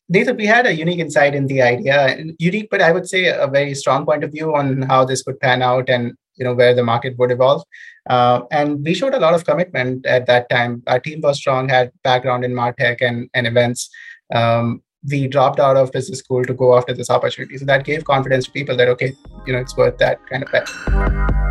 Nathan, 0.08 0.36
we 0.36 0.44
had 0.44 0.66
a 0.66 0.74
unique 0.74 0.98
insight 0.98 1.36
in 1.36 1.46
the 1.46 1.62
idea, 1.62 2.24
unique, 2.38 2.68
but 2.68 2.82
I 2.82 2.90
would 2.90 3.08
say 3.08 3.26
a 3.26 3.46
very 3.46 3.74
strong 3.74 4.04
point 4.04 4.24
of 4.24 4.32
view 4.32 4.56
on 4.56 4.82
how 4.82 5.04
this 5.04 5.22
would 5.24 5.38
pan 5.38 5.62
out 5.62 5.88
and 5.88 6.14
you 6.34 6.44
know 6.44 6.52
where 6.52 6.74
the 6.74 6.82
market 6.82 7.16
would 7.18 7.30
evolve. 7.30 7.62
Uh, 8.08 8.40
and 8.50 8.84
we 8.84 8.92
showed 8.92 9.14
a 9.14 9.20
lot 9.20 9.34
of 9.34 9.44
commitment 9.44 10.04
at 10.06 10.26
that 10.26 10.48
time. 10.50 10.82
Our 10.88 10.98
team 10.98 11.20
was 11.20 11.36
strong, 11.36 11.68
had 11.68 11.92
background 12.02 12.44
in 12.44 12.52
martech 12.52 12.96
and 13.00 13.30
and 13.34 13.46
events. 13.46 13.88
Um, 14.34 14.82
we 15.08 15.26
dropped 15.26 15.58
out 15.58 15.76
of 15.76 15.92
business 15.92 16.18
school 16.18 16.44
to 16.44 16.54
go 16.54 16.76
after 16.76 16.92
this 16.92 17.10
opportunity. 17.10 17.56
So 17.58 17.64
that 17.64 17.84
gave 17.84 18.04
confidence 18.04 18.46
to 18.46 18.50
people 18.50 18.76
that, 18.76 18.88
okay, 18.88 19.16
you 19.46 19.52
know, 19.52 19.58
it's 19.58 19.76
worth 19.76 19.98
that 19.98 20.24
kind 20.26 20.42
of 20.42 20.52
bet. 20.52 21.49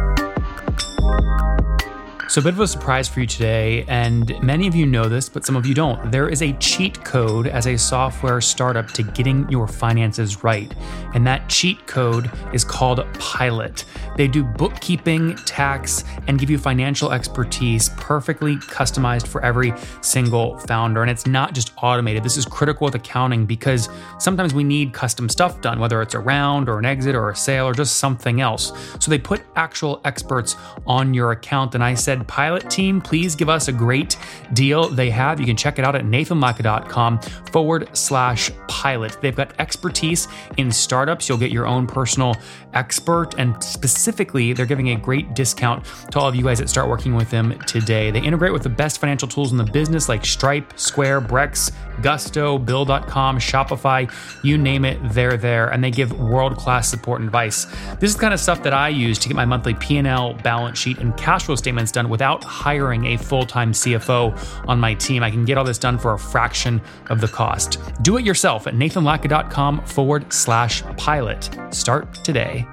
So, 2.30 2.42
a 2.42 2.44
bit 2.44 2.54
of 2.54 2.60
a 2.60 2.68
surprise 2.68 3.10
for 3.10 3.22
you 3.22 3.26
today, 3.26 3.86
and 3.88 4.40
many 4.44 4.68
of 4.68 4.76
you 4.76 4.86
know 4.86 5.10
this, 5.10 5.28
but 5.28 5.48
some 5.48 5.56
of 5.56 5.66
you 5.66 5.74
don't. 5.74 6.12
There 6.12 6.30
is 6.30 6.44
a 6.44 6.54
cheat 6.54 7.04
code 7.04 7.48
as 7.48 7.66
a 7.66 7.76
software 7.76 8.40
startup 8.40 8.92
to 8.92 9.02
getting 9.02 9.50
your 9.50 9.68
finances 9.68 10.44
right. 10.44 10.72
And 11.16 11.26
that 11.26 11.50
cheat 11.50 11.88
code 11.88 12.30
is 12.54 12.64
called 12.64 13.04
Pilot. 13.16 13.86
They 14.16 14.28
do 14.28 14.44
bookkeeping, 14.44 15.38
tax, 15.38 16.04
and 16.28 16.38
give 16.38 16.52
you 16.52 16.60
financial 16.60 17.14
expertise 17.14 17.90
perfectly 17.98 18.58
customized 18.58 19.26
for 19.26 19.44
every 19.44 19.74
single 20.02 20.60
founder. 20.60 21.02
And 21.02 21.10
it's 21.10 21.26
not 21.26 21.56
just 21.56 21.72
automated. 21.82 22.24
This 22.24 22.38
is 22.38 22.46
critical 22.46 22.86
with 22.86 22.94
accounting 22.94 23.48
because 23.48 23.90
sometimes 24.20 24.54
we 24.54 24.64
need 24.64 24.94
custom 24.94 25.30
stuff 25.30 25.62
done, 25.62 25.80
whether 25.80 26.00
it's 26.04 26.14
a 26.14 26.20
round 26.20 26.70
or 26.70 26.78
an 26.78 26.86
exit 26.86 27.16
or 27.16 27.32
a 27.32 27.36
sale 27.36 27.66
or 27.66 27.74
just 27.74 27.96
something 27.96 28.40
else. 28.40 28.72
So, 29.00 29.10
they 29.10 29.18
put 29.18 29.42
actual 29.56 30.00
experts 30.06 30.58
on 30.86 31.16
your 31.16 31.32
account. 31.32 31.74
And 31.74 31.84
I 31.84 31.96
said, 31.96 32.19
said, 32.20 32.28
Pilot 32.28 32.70
Team, 32.70 33.02
please 33.02 33.36
give 33.36 33.50
us 33.50 33.68
a 33.68 33.72
great 33.72 34.18
deal 34.54 34.90
they 34.90 35.10
have. 35.10 35.40
You 35.40 35.46
can 35.46 35.56
check 35.56 35.80
it 35.80 35.86
out 35.86 35.96
at 35.96 36.06
nathanlatka.com 36.06 37.20
forward 37.52 37.90
slash 37.94 38.52
pilot. 38.68 39.18
They've 39.22 39.36
got 39.36 39.54
expertise 39.60 40.28
in 40.58 40.72
startups. 40.72 41.28
You'll 41.28 41.38
get 41.38 41.52
your 41.52 41.68
own 41.68 41.88
personal 41.88 42.36
expert. 42.74 43.36
And 43.38 43.62
specifically, 43.64 44.54
they're 44.54 44.66
giving 44.66 44.90
a 44.90 44.96
great 44.96 45.34
discount 45.34 45.86
to 46.12 46.20
all 46.20 46.28
of 46.28 46.36
you 46.36 46.44
guys 46.44 46.60
that 46.60 46.70
start 46.70 46.90
working 46.90 47.16
with 47.16 47.30
them 47.30 47.58
today. 47.68 48.12
They 48.12 48.22
integrate 48.22 48.54
with 48.54 48.64
the 48.64 48.70
best 48.70 49.00
financial 49.00 49.28
tools 49.28 49.52
in 49.52 49.58
the 49.58 49.64
business 49.64 50.10
like 50.10 50.26
Stripe, 50.26 50.78
Square, 50.78 51.22
Brex, 51.22 51.72
Gusto, 52.02 52.58
Bill.com, 52.58 53.40
Shopify, 53.40 54.12
you 54.44 54.58
name 54.58 54.86
it, 54.86 54.98
they're 55.12 55.38
there. 55.38 55.70
And 55.70 55.84
they 55.84 55.92
give 55.92 56.18
world-class 56.18 56.90
support 56.90 57.20
and 57.20 57.28
advice. 57.28 57.66
This 58.00 58.12
is 58.12 58.16
the 58.16 58.22
kind 58.22 58.34
of 58.34 58.40
stuff 58.40 58.64
that 58.64 58.74
I 58.74 58.90
use 58.90 59.20
to 59.20 59.28
get 59.28 59.36
my 59.36 59.46
monthly 59.46 59.74
P&L 59.74 60.36
balance 60.36 60.78
sheet 60.78 61.00
and 61.00 61.16
cash 61.18 61.44
flow 61.44 61.56
statements 61.56 61.92
done 61.92 62.09
without 62.10 62.44
hiring 62.44 63.06
a 63.06 63.18
full-time 63.18 63.72
CFO 63.72 64.68
on 64.68 64.80
my 64.80 64.94
team. 64.96 65.24
I 65.24 65.32
can 65.32 65.46
get 65.46 65.58
all 65.58 65.64
this 65.64 65.78
done 65.78 65.98
for 65.98 66.14
a 66.14 66.20
fraction 66.20 66.82
of 67.10 67.22
the 67.22 67.28
cost. 67.28 67.80
Do 68.02 68.18
it 68.18 68.26
yourself 68.26 68.68
at 68.68 68.74
nathanlatka.com 68.74 69.86
forward 69.86 70.32
slash 70.34 70.84
pilot. 70.98 71.50
Start 71.72 72.14
today. 72.24 72.66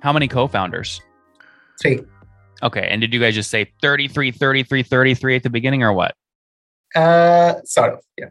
How 0.00 0.12
many 0.12 0.28
co-founders? 0.28 1.00
Three. 1.80 2.00
Okay. 2.62 2.88
And 2.90 3.00
did 3.00 3.12
you 3.12 3.20
guys 3.20 3.34
just 3.34 3.50
say 3.50 3.72
33, 3.82 4.32
33, 4.32 4.82
33 4.82 5.36
at 5.36 5.42
the 5.42 5.50
beginning 5.50 5.82
or 5.82 5.92
what? 5.92 6.14
Uh, 6.94 7.54
sort 7.64 7.94
of. 7.94 8.00
Yeah. 8.18 8.26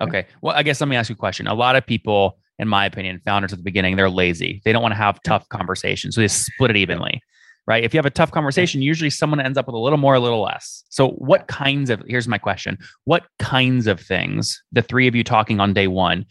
Okay. 0.00 0.26
Well, 0.42 0.54
I 0.54 0.62
guess 0.62 0.80
let 0.80 0.88
me 0.88 0.96
ask 0.96 1.08
you 1.08 1.14
a 1.14 1.18
question. 1.18 1.46
A 1.46 1.54
lot 1.54 1.76
of 1.76 1.86
people, 1.86 2.38
in 2.58 2.68
my 2.68 2.84
opinion, 2.86 3.20
founders 3.24 3.52
at 3.52 3.58
the 3.58 3.64
beginning, 3.64 3.96
they're 3.96 4.10
lazy. 4.10 4.60
They 4.64 4.72
don't 4.72 4.82
want 4.82 4.92
to 4.92 4.96
have 4.96 5.20
tough 5.22 5.48
conversations. 5.48 6.14
So 6.14 6.20
they 6.20 6.28
split 6.28 6.70
it 6.70 6.76
evenly, 6.76 7.20
right? 7.66 7.84
If 7.84 7.94
you 7.94 7.98
have 7.98 8.06
a 8.06 8.10
tough 8.10 8.30
conversation, 8.30 8.82
usually 8.82 9.10
someone 9.10 9.40
ends 9.40 9.56
up 9.56 9.66
with 9.66 9.74
a 9.74 9.78
little 9.78 9.98
more, 9.98 10.14
a 10.14 10.20
little 10.20 10.42
less. 10.42 10.84
So 10.90 11.10
what 11.10 11.46
kinds 11.46 11.90
of, 11.90 12.02
here's 12.06 12.28
my 12.28 12.38
question. 12.38 12.78
What 13.04 13.24
kinds 13.38 13.86
of 13.86 14.00
things, 14.00 14.62
the 14.72 14.82
three 14.82 15.08
of 15.08 15.14
you 15.14 15.24
talking 15.24 15.60
on 15.60 15.72
day 15.72 15.88
one, 15.88 16.26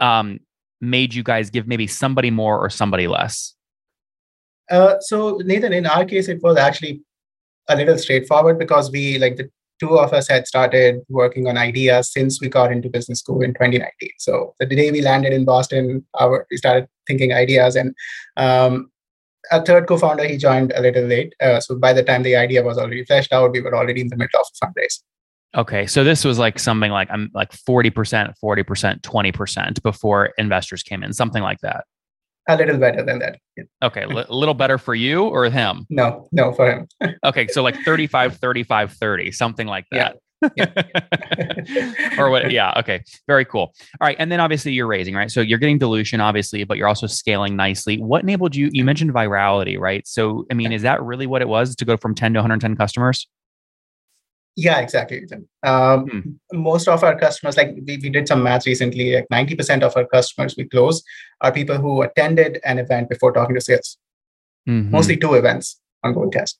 um, 0.00 0.38
made 0.80 1.12
you 1.12 1.22
guys 1.22 1.50
give 1.50 1.66
maybe 1.66 1.86
somebody 1.86 2.30
more 2.30 2.58
or 2.58 2.70
somebody 2.70 3.06
less? 3.06 3.54
Uh, 4.70 4.96
so 5.00 5.40
Nathan, 5.44 5.72
in 5.72 5.86
our 5.86 6.04
case, 6.04 6.28
it 6.28 6.42
was 6.42 6.56
actually 6.56 7.02
a 7.68 7.76
little 7.76 7.98
straightforward 7.98 8.58
because 8.58 8.90
we 8.90 9.18
like 9.18 9.36
the 9.36 9.50
two 9.80 9.98
of 9.98 10.12
us 10.12 10.28
had 10.28 10.46
started 10.46 11.00
working 11.08 11.46
on 11.46 11.56
ideas 11.56 12.12
since 12.12 12.40
we 12.40 12.48
got 12.48 12.72
into 12.72 12.88
business 12.88 13.20
school 13.20 13.42
in 13.42 13.52
2019. 13.54 14.10
So 14.18 14.54
the 14.58 14.66
day 14.66 14.90
we 14.90 15.00
landed 15.02 15.32
in 15.32 15.44
Boston, 15.44 16.04
our, 16.14 16.46
we 16.50 16.56
started 16.56 16.88
thinking 17.06 17.32
ideas. 17.32 17.76
And 17.76 17.94
um, 18.36 18.90
a 19.50 19.64
third 19.64 19.86
co-founder, 19.86 20.24
he 20.24 20.36
joined 20.36 20.72
a 20.74 20.80
little 20.80 21.04
late. 21.04 21.34
Uh, 21.40 21.60
so 21.60 21.76
by 21.76 21.92
the 21.92 22.02
time 22.02 22.22
the 22.22 22.36
idea 22.36 22.62
was 22.62 22.78
already 22.78 23.04
fleshed 23.04 23.32
out, 23.32 23.52
we 23.52 23.60
were 23.60 23.74
already 23.74 24.00
in 24.00 24.08
the 24.08 24.16
middle 24.16 24.40
of 24.40 24.46
a 24.50 24.66
fundraise. 24.66 25.02
Okay, 25.56 25.86
so 25.86 26.04
this 26.04 26.24
was 26.24 26.38
like 26.38 26.58
something 26.58 26.90
like 26.90 27.08
I'm 27.10 27.22
um, 27.22 27.30
like 27.32 27.52
forty 27.52 27.90
percent, 27.90 28.36
forty 28.38 28.62
percent, 28.62 29.02
twenty 29.02 29.32
percent 29.32 29.82
before 29.82 30.32
investors 30.36 30.82
came 30.82 31.02
in, 31.02 31.12
something 31.12 31.42
like 31.42 31.60
that. 31.60 31.84
A 32.50 32.56
little 32.56 32.78
better 32.78 33.02
than 33.02 33.18
that. 33.18 33.38
Yeah. 33.56 33.64
Okay, 33.82 34.02
a 34.02 34.08
little 34.08 34.54
better 34.54 34.78
for 34.78 34.94
you 34.94 35.24
or 35.24 35.44
him? 35.50 35.86
No, 35.90 36.28
no, 36.32 36.52
for 36.52 36.70
him. 36.70 36.88
okay, 37.24 37.46
so 37.48 37.62
like 37.62 37.76
35, 37.84 38.38
35, 38.38 38.92
30, 38.94 39.32
something 39.32 39.66
like 39.66 39.84
that. 39.92 40.16
Or 42.18 42.30
what 42.30 42.50
yeah 42.50 42.72
okay 42.76 43.02
very 43.26 43.44
cool 43.44 43.74
all 44.00 44.06
right 44.06 44.16
and 44.18 44.30
then 44.30 44.40
obviously 44.40 44.72
you're 44.72 44.86
raising 44.86 45.14
right 45.14 45.30
so 45.30 45.40
you're 45.40 45.58
getting 45.58 45.78
dilution 45.78 46.20
obviously 46.20 46.64
but 46.64 46.76
you're 46.76 46.88
also 46.88 47.06
scaling 47.06 47.56
nicely 47.56 47.98
what 48.00 48.22
enabled 48.22 48.54
you 48.54 48.70
you 48.72 48.84
mentioned 48.84 49.12
virality 49.12 49.78
right 49.78 50.06
so 50.06 50.46
i 50.50 50.54
mean 50.54 50.72
is 50.72 50.82
that 50.82 51.02
really 51.02 51.26
what 51.26 51.42
it 51.42 51.48
was 51.48 51.74
to 51.76 51.84
go 51.84 51.96
from 51.96 52.14
10 52.14 52.34
to 52.34 52.38
110 52.38 52.76
customers 52.76 53.26
yeah, 54.60 54.80
exactly. 54.80 55.24
Um, 55.62 56.08
hmm. 56.08 56.60
Most 56.60 56.88
of 56.88 57.04
our 57.04 57.16
customers, 57.16 57.56
like 57.56 57.76
we, 57.86 57.96
we 58.02 58.10
did 58.10 58.26
some 58.26 58.42
math 58.42 58.66
recently, 58.66 59.14
like 59.14 59.28
90% 59.32 59.84
of 59.84 59.96
our 59.96 60.04
customers 60.04 60.56
we 60.56 60.64
close 60.64 61.00
are 61.42 61.52
people 61.52 61.76
who 61.76 62.02
attended 62.02 62.58
an 62.64 62.80
event 62.80 63.08
before 63.08 63.30
talking 63.30 63.54
to 63.54 63.60
sales. 63.60 63.98
Mm-hmm. 64.68 64.90
Mostly 64.90 65.16
two 65.16 65.34
events 65.34 65.80
on 66.02 66.12
GoldCast. 66.12 66.56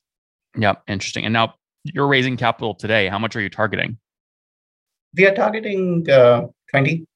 Yeah, 0.56 0.74
interesting. 0.86 1.24
And 1.24 1.32
now 1.32 1.54
you're 1.94 2.06
raising 2.06 2.36
capital 2.36 2.74
today. 2.74 3.08
How 3.08 3.18
much 3.18 3.36
are 3.36 3.40
you 3.40 3.48
targeting? 3.48 3.98
We 5.16 5.26
are 5.26 5.34
targeting 5.34 6.08
uh, 6.10 6.46
20. 6.70 7.06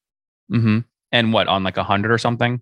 Mm-hmm. 0.51 0.79
And 1.11 1.33
what, 1.33 1.47
on 1.47 1.63
like 1.63 1.77
100 1.77 2.11
or 2.11 2.17
something? 2.17 2.61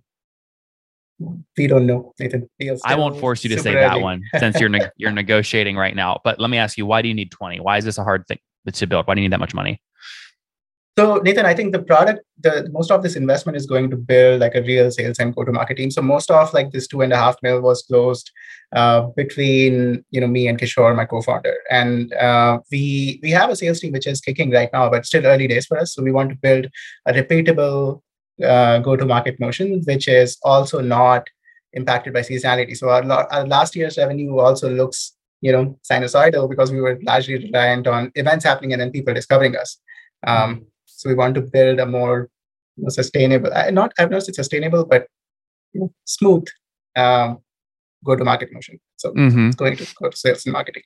we 1.57 1.67
don't 1.67 1.85
know 1.85 2.13
nathan 2.19 2.49
i 2.85 2.95
won't 2.95 3.19
force 3.19 3.43
you 3.43 3.49
to 3.49 3.61
say 3.61 3.75
early. 3.75 3.81
that 3.81 4.01
one 4.01 4.23
since 4.39 4.59
you're 4.59 4.69
ne- 4.69 4.89
you're 4.97 5.11
negotiating 5.11 5.77
right 5.77 5.95
now 5.95 6.19
but 6.23 6.39
let 6.39 6.49
me 6.49 6.57
ask 6.57 6.77
you 6.77 6.85
why 6.85 7.01
do 7.01 7.07
you 7.07 7.13
need 7.13 7.31
20 7.31 7.59
why 7.59 7.77
is 7.77 7.85
this 7.85 7.97
a 7.97 8.03
hard 8.03 8.25
thing 8.27 8.39
to 8.71 8.87
build 8.87 9.07
why 9.07 9.15
do 9.15 9.21
you 9.21 9.27
need 9.27 9.33
that 9.33 9.39
much 9.39 9.53
money 9.53 9.81
so 10.97 11.15
nathan 11.23 11.45
i 11.45 11.53
think 11.53 11.71
the 11.71 11.81
product 11.81 12.19
the 12.41 12.67
most 12.71 12.91
of 12.91 13.01
this 13.03 13.15
investment 13.15 13.55
is 13.55 13.65
going 13.65 13.89
to 13.89 13.95
build 13.95 14.41
like 14.41 14.55
a 14.55 14.63
real 14.63 14.91
sales 14.91 15.19
and 15.19 15.35
go 15.35 15.43
to 15.43 15.51
market 15.51 15.77
team 15.77 15.91
so 15.91 16.01
most 16.01 16.29
of 16.29 16.53
like 16.53 16.71
this 16.71 16.87
two 16.87 17.01
and 17.01 17.13
a 17.13 17.17
half 17.17 17.35
mil 17.43 17.61
was 17.61 17.83
closed 17.83 18.31
uh, 18.75 19.01
between 19.15 20.03
you 20.11 20.19
know 20.21 20.27
me 20.27 20.47
and 20.47 20.59
kishore 20.59 20.95
my 20.95 21.05
co-founder 21.05 21.55
and 21.69 22.13
uh, 22.13 22.59
we 22.71 23.19
we 23.23 23.31
have 23.31 23.49
a 23.49 23.55
sales 23.55 23.79
team 23.79 23.91
which 23.91 24.07
is 24.07 24.21
kicking 24.21 24.51
right 24.51 24.69
now 24.73 24.89
but 24.89 25.05
still 25.05 25.25
early 25.25 25.47
days 25.47 25.65
for 25.65 25.77
us 25.77 25.93
so 25.93 26.03
we 26.03 26.11
want 26.11 26.29
to 26.29 26.35
build 26.35 26.67
a 27.05 27.13
repeatable 27.13 28.01
uh, 28.43 28.79
go 28.79 28.95
to 28.95 29.05
market 29.05 29.39
motion, 29.39 29.81
which 29.85 30.07
is 30.07 30.37
also 30.43 30.81
not 30.81 31.27
impacted 31.73 32.13
by 32.13 32.21
seasonality. 32.21 32.75
So 32.75 32.89
our, 32.89 33.03
our 33.03 33.47
last 33.47 33.75
year's 33.75 33.97
revenue 33.97 34.37
also 34.39 34.69
looks, 34.69 35.13
you 35.41 35.51
know, 35.51 35.77
sinusoidal 35.89 36.49
because 36.49 36.71
we 36.71 36.81
were 36.81 36.99
largely 37.03 37.35
reliant 37.35 37.87
on 37.87 38.11
events 38.15 38.45
happening 38.45 38.73
and 38.73 38.81
then 38.81 38.91
people 38.91 39.13
discovering 39.13 39.55
us. 39.55 39.77
Um, 40.25 40.65
so 41.01 41.09
we 41.09 41.15
want 41.15 41.33
to 41.33 41.41
build 41.41 41.79
a 41.79 41.85
more 41.85 42.29
you 42.77 42.83
know, 42.83 42.89
sustainable, 42.89 43.51
uh, 43.51 43.71
not 43.71 43.91
I've 43.97 44.11
noticed 44.11 44.29
it's 44.29 44.35
sustainable, 44.35 44.85
but 44.85 45.07
you 45.73 45.81
know, 45.81 45.93
smooth 46.05 46.45
um, 46.95 47.39
go 48.05 48.15
to 48.15 48.23
market 48.23 48.53
motion. 48.53 48.79
So 48.97 49.11
mm-hmm. 49.11 49.47
it's 49.47 49.55
going 49.55 49.77
to 49.77 49.87
go 49.99 50.09
to 50.09 50.15
sales 50.15 50.45
and 50.45 50.53
marketing. 50.53 50.83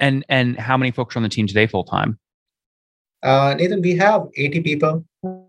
And 0.00 0.24
and 0.28 0.58
how 0.58 0.76
many 0.76 0.90
folks 0.90 1.14
are 1.14 1.20
on 1.20 1.22
the 1.22 1.28
team 1.28 1.46
today 1.46 1.68
full 1.68 1.84
time? 1.84 2.18
Uh, 3.22 3.54
Nathan, 3.56 3.82
we 3.82 3.96
have 3.96 4.26
80 4.36 4.60
people, 4.62 5.04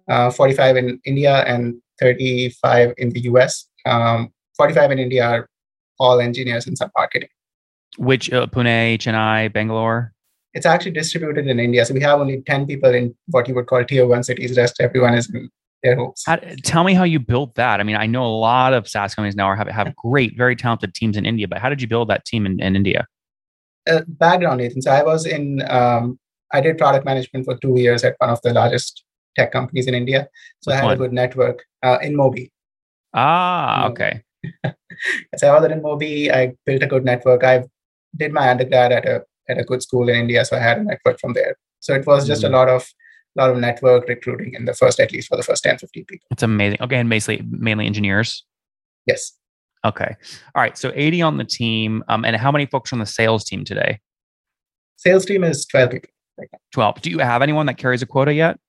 uh, 0.08 0.30
45 0.30 0.78
in 0.78 1.02
India 1.04 1.44
and 1.46 1.82
35 2.00 2.94
in 2.98 3.10
the 3.10 3.22
US. 3.22 3.68
Um, 3.86 4.32
45 4.58 4.92
in 4.92 5.00
India 5.00 5.26
are 5.26 5.50
all 6.00 6.20
engineers 6.20 6.68
and 6.68 6.78
some 6.78 6.92
marketing. 6.96 7.30
Which 7.98 8.32
uh, 8.32 8.46
Pune, 8.46 8.98
Chennai, 9.00 9.52
Bangalore? 9.52 10.14
It's 10.54 10.66
actually 10.66 10.92
distributed 10.92 11.48
in 11.48 11.60
India. 11.60 11.86
So 11.86 11.94
we 11.94 12.02
have 12.02 12.20
only 12.20 12.42
10 12.42 12.66
people 12.66 12.94
in 12.94 13.16
what 13.28 13.48
you 13.48 13.56
would 13.56 13.68
call 13.68 13.84
tier 13.84 14.08
one 14.08 14.24
cities. 14.24 14.58
Rest 14.58 14.78
everyone 14.80 15.14
is 15.14 15.30
in 15.34 15.50
their 15.84 15.96
homes. 15.96 16.24
How, 16.26 16.38
tell 16.64 16.84
me 16.84 16.94
how 16.94 17.04
you 17.04 17.20
built 17.20 17.56
that. 17.56 17.80
I 17.80 17.84
mean, 17.84 17.96
I 17.96 18.08
know 18.08 18.26
a 18.26 18.28
lot 18.28 18.74
of 18.74 18.88
SaaS 18.88 19.14
companies 19.14 19.36
now 19.36 19.46
are, 19.46 19.56
have, 19.56 19.68
have 19.68 19.96
great, 19.96 20.36
very 20.38 20.56
talented 20.56 20.94
teams 20.94 21.18
in 21.18 21.26
India, 21.26 21.48
but 21.48 21.60
how 21.60 21.70
did 21.70 21.82
you 21.82 21.88
build 21.88 22.10
that 22.10 22.26
team 22.26 22.46
in, 22.46 22.60
in 22.60 22.76
India? 22.76 23.06
Uh, 23.90 24.02
background, 24.08 24.60
Nathan. 24.60 24.82
So 24.82 24.92
I 24.92 25.04
was 25.04 25.26
in 25.26 25.64
um, 25.70 26.20
I 26.52 26.62
did 26.62 26.78
product 26.78 27.06
management 27.06 27.46
for 27.46 27.58
two 27.58 27.80
years 27.80 28.04
at 28.04 28.16
one 28.20 28.30
of 28.30 28.42
the 28.42 28.54
largest 28.54 29.04
tech 29.36 29.52
companies 29.52 29.88
in 29.88 29.94
India. 29.94 30.28
So 30.62 30.72
Which 30.72 30.74
I 30.74 30.78
had 30.78 30.86
one? 30.86 30.94
a 30.94 30.98
good 30.98 31.14
network 31.14 31.64
uh, 31.84 32.00
InMobi. 32.00 32.52
Ah, 33.14 33.88
okay. 33.88 34.24
so 35.38 35.48
I 35.48 35.60
was 35.60 35.70
InMobi. 35.70 36.32
I 36.32 36.54
built 36.66 36.84
a 36.84 36.88
good 36.88 37.06
network. 37.06 37.44
I 37.44 37.64
did 38.16 38.34
my 38.34 38.50
undergrad 38.50 38.92
at 38.92 39.06
a 39.06 39.24
at 39.50 39.58
a 39.58 39.64
good 39.64 39.82
school 39.82 40.10
in 40.10 40.16
India, 40.16 40.44
so 40.46 40.58
I 40.58 40.60
had 40.60 40.78
a 40.80 40.84
network 40.84 41.20
from 41.20 41.34
there. 41.34 41.58
So 41.80 41.94
it 41.94 42.06
was 42.06 42.28
just 42.28 42.44
mm-hmm. 42.44 42.54
a 42.54 42.58
lot 42.58 42.70
of 42.70 42.88
lot 43.36 43.52
of 43.52 43.58
network 43.58 44.08
recruiting 44.10 44.56
in 44.56 44.66
the 44.66 44.74
first, 44.74 45.00
at 45.00 45.12
least 45.12 45.28
for 45.28 45.38
the 45.38 45.44
first 45.44 45.64
10, 45.64 45.78
15 45.78 46.06
people. 46.06 46.26
It's 46.32 46.44
amazing. 46.44 46.80
Okay, 46.82 46.98
and 46.98 47.10
basically 47.10 47.46
mainly 47.50 47.86
engineers. 47.86 48.44
Yes. 49.06 49.34
Okay. 49.86 50.16
All 50.56 50.62
right. 50.62 50.78
So 50.78 50.92
80 50.96 51.22
on 51.22 51.38
the 51.38 51.44
team. 51.44 52.04
Um, 52.10 52.26
and 52.26 52.36
how 52.36 52.52
many 52.52 52.66
folks 52.66 52.92
on 52.92 53.00
the 53.00 53.06
sales 53.06 53.44
team 53.46 53.64
today? 53.64 54.00
Sales 54.98 55.24
team 55.26 55.44
is 55.44 55.66
12 55.66 55.92
people. 55.92 56.10
12. 56.74 57.02
Do 57.02 57.10
you 57.10 57.20
have 57.20 57.42
anyone 57.42 57.68
that 57.68 57.78
carries 57.78 58.02
a 58.02 58.06
quota 58.06 58.34
yet? 58.34 58.60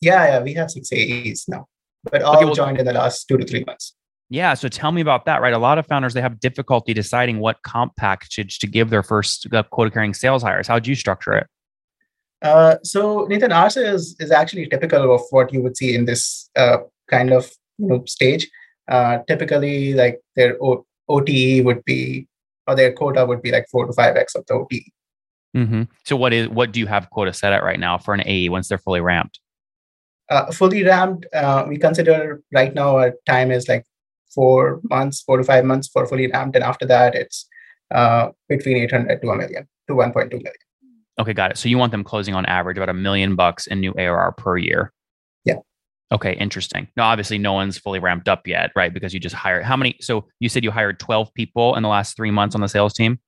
Yeah, 0.00 0.26
yeah, 0.26 0.42
we 0.42 0.54
have 0.54 0.70
six 0.70 0.92
AEs 0.92 1.46
now, 1.48 1.66
but 2.04 2.22
all 2.22 2.36
okay, 2.36 2.44
well, 2.44 2.54
joined 2.54 2.78
in 2.78 2.84
the 2.84 2.92
last 2.92 3.26
two 3.26 3.38
to 3.38 3.46
three 3.46 3.64
months. 3.64 3.94
Yeah, 4.28 4.54
so 4.54 4.68
tell 4.68 4.90
me 4.90 5.00
about 5.00 5.24
that, 5.26 5.40
right? 5.40 5.52
A 5.52 5.58
lot 5.58 5.78
of 5.78 5.86
founders 5.86 6.14
they 6.14 6.20
have 6.20 6.40
difficulty 6.40 6.92
deciding 6.92 7.38
what 7.38 7.62
comp 7.62 7.94
package 7.96 8.58
to 8.58 8.66
give 8.66 8.90
their 8.90 9.02
first 9.02 9.46
uh, 9.52 9.62
quota 9.64 9.90
carrying 9.90 10.14
sales 10.14 10.42
hires. 10.42 10.66
How'd 10.66 10.86
you 10.86 10.96
structure 10.96 11.32
it? 11.32 11.46
Uh, 12.42 12.76
so 12.82 13.26
Nathan, 13.26 13.52
ours 13.52 13.76
is 13.76 14.16
is 14.18 14.30
actually 14.30 14.66
typical 14.66 15.14
of 15.14 15.22
what 15.30 15.52
you 15.52 15.62
would 15.62 15.76
see 15.76 15.94
in 15.94 16.04
this 16.04 16.50
uh, 16.56 16.78
kind 17.08 17.32
of 17.32 17.50
you 17.78 17.86
know 17.86 18.04
stage. 18.06 18.48
Uh, 18.88 19.18
typically, 19.28 19.94
like 19.94 20.20
their 20.34 20.56
o- 20.62 20.84
OTE 21.08 21.64
would 21.64 21.84
be 21.84 22.26
or 22.66 22.74
their 22.74 22.92
quota 22.92 23.24
would 23.24 23.42
be 23.42 23.52
like 23.52 23.66
four 23.70 23.86
to 23.86 23.92
five 23.92 24.16
x 24.16 24.34
of 24.34 24.44
the 24.46 24.54
OTE. 24.54 24.92
Mm-hmm. 25.56 25.82
So 26.04 26.16
what 26.16 26.32
is 26.32 26.48
what 26.48 26.72
do 26.72 26.80
you 26.80 26.86
have 26.86 27.10
quota 27.10 27.32
set 27.32 27.52
at 27.52 27.62
right 27.62 27.80
now 27.80 27.96
for 27.96 28.12
an 28.12 28.22
AE 28.26 28.48
once 28.48 28.68
they're 28.68 28.78
fully 28.78 29.00
ramped? 29.00 29.40
Uh, 30.28 30.50
fully 30.50 30.82
ramped, 30.82 31.24
uh, 31.32 31.64
we 31.68 31.78
consider 31.78 32.42
right 32.52 32.74
now 32.74 32.96
our 32.96 33.14
time 33.26 33.52
is 33.52 33.68
like 33.68 33.84
four 34.36 34.80
months, 34.88 35.22
four 35.22 35.38
to 35.38 35.44
five 35.44 35.64
months 35.64 35.88
for 35.88 36.06
fully 36.06 36.28
ramped, 36.28 36.54
and 36.54 36.64
after 36.64 36.86
that 36.86 37.16
it's 37.16 37.48
uh, 37.90 38.28
between 38.48 38.76
800 38.76 39.20
to 39.22 39.30
a 39.30 39.36
million 39.36 39.68
to 39.88 39.94
1.2 39.94 40.30
million. 40.30 40.52
Okay, 41.18 41.32
got 41.32 41.50
it. 41.50 41.56
So 41.56 41.68
you 41.68 41.78
want 41.78 41.92
them 41.92 42.04
closing 42.04 42.34
on 42.34 42.44
average 42.46 42.76
about 42.76 42.90
a 42.90 42.94
million 42.94 43.36
bucks 43.36 43.66
in 43.66 43.80
new 43.80 43.94
ARR 43.96 44.32
per 44.32 44.58
year. 44.58 44.92
Yeah. 45.44 45.60
Okay, 46.12 46.34
interesting. 46.34 46.88
Now, 46.96 47.06
obviously, 47.06 47.38
no 47.38 47.54
one's 47.54 47.78
fully 47.78 48.00
ramped 48.00 48.28
up 48.28 48.46
yet, 48.46 48.70
right? 48.76 48.92
Because 48.92 49.14
you 49.14 49.20
just 49.20 49.34
hired 49.34 49.64
how 49.64 49.76
many? 49.76 49.96
So 50.00 50.26
you 50.40 50.48
said 50.48 50.62
you 50.62 50.70
hired 50.70 51.00
12 51.00 51.32
people 51.34 51.74
in 51.74 51.82
the 51.82 51.88
last 51.88 52.16
three 52.16 52.30
months 52.30 52.54
on 52.54 52.60
the 52.60 52.68
sales 52.68 52.92
team. 52.92 53.18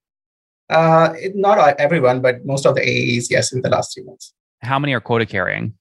Uh, 0.69 1.15
not 1.35 1.59
everyone, 1.81 2.21
but 2.21 2.45
most 2.45 2.67
of 2.67 2.75
the 2.75 2.83
AEs, 2.83 3.31
yes, 3.31 3.53
in 3.53 3.63
the 3.63 3.71
last 3.71 3.95
three 3.95 4.05
months. 4.05 4.35
How 4.61 4.79
many 4.79 4.93
are 4.93 5.01
quota 5.01 5.25
carrying? 5.25 5.75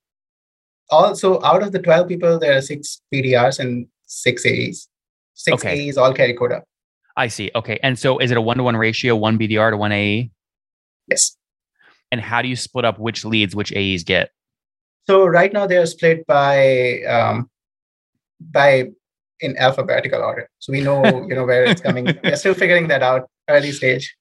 Also, 0.89 1.41
out 1.43 1.61
of 1.61 1.73
the 1.73 1.79
12 1.79 2.07
people, 2.07 2.39
there 2.39 2.55
are 2.57 2.61
six 2.61 3.01
BDRs 3.13 3.59
and 3.59 3.87
six 4.05 4.45
AEs. 4.45 4.87
Six 5.37 5.63
okay. 5.63 5.87
AEs 5.87 5.97
all 5.97 6.13
carry 6.13 6.33
quota. 6.33 6.63
I 7.15 7.27
see. 7.27 7.51
Okay. 7.55 7.79
And 7.83 7.97
so 7.97 8.17
is 8.17 8.31
it 8.31 8.37
a 8.37 8.41
one 8.41 8.57
to 8.57 8.63
one 8.63 8.75
ratio, 8.75 9.15
one 9.15 9.37
BDR 9.37 9.71
to 9.71 9.77
one 9.77 9.91
AE? 9.91 10.31
Yes. 11.07 11.37
And 12.11 12.19
how 12.19 12.41
do 12.41 12.47
you 12.47 12.55
split 12.55 12.85
up 12.85 12.99
which 12.99 13.23
leads 13.23 13.55
which 13.55 13.71
AEs 13.71 14.03
get? 14.03 14.31
So 15.07 15.25
right 15.25 15.53
now 15.53 15.67
they're 15.67 15.85
split 15.85 16.25
by 16.25 17.03
um, 17.03 17.49
by 18.41 18.89
in 19.39 19.55
alphabetical 19.57 20.21
order. 20.21 20.49
So 20.59 20.73
we 20.73 20.81
know, 20.81 21.03
you 21.27 21.35
know, 21.35 21.45
where 21.45 21.65
it's 21.65 21.81
coming. 21.81 22.07
We're 22.23 22.35
still 22.35 22.53
figuring 22.65 22.87
that 22.87 23.03
out 23.03 23.29
early 23.47 23.71
stage. 23.71 24.15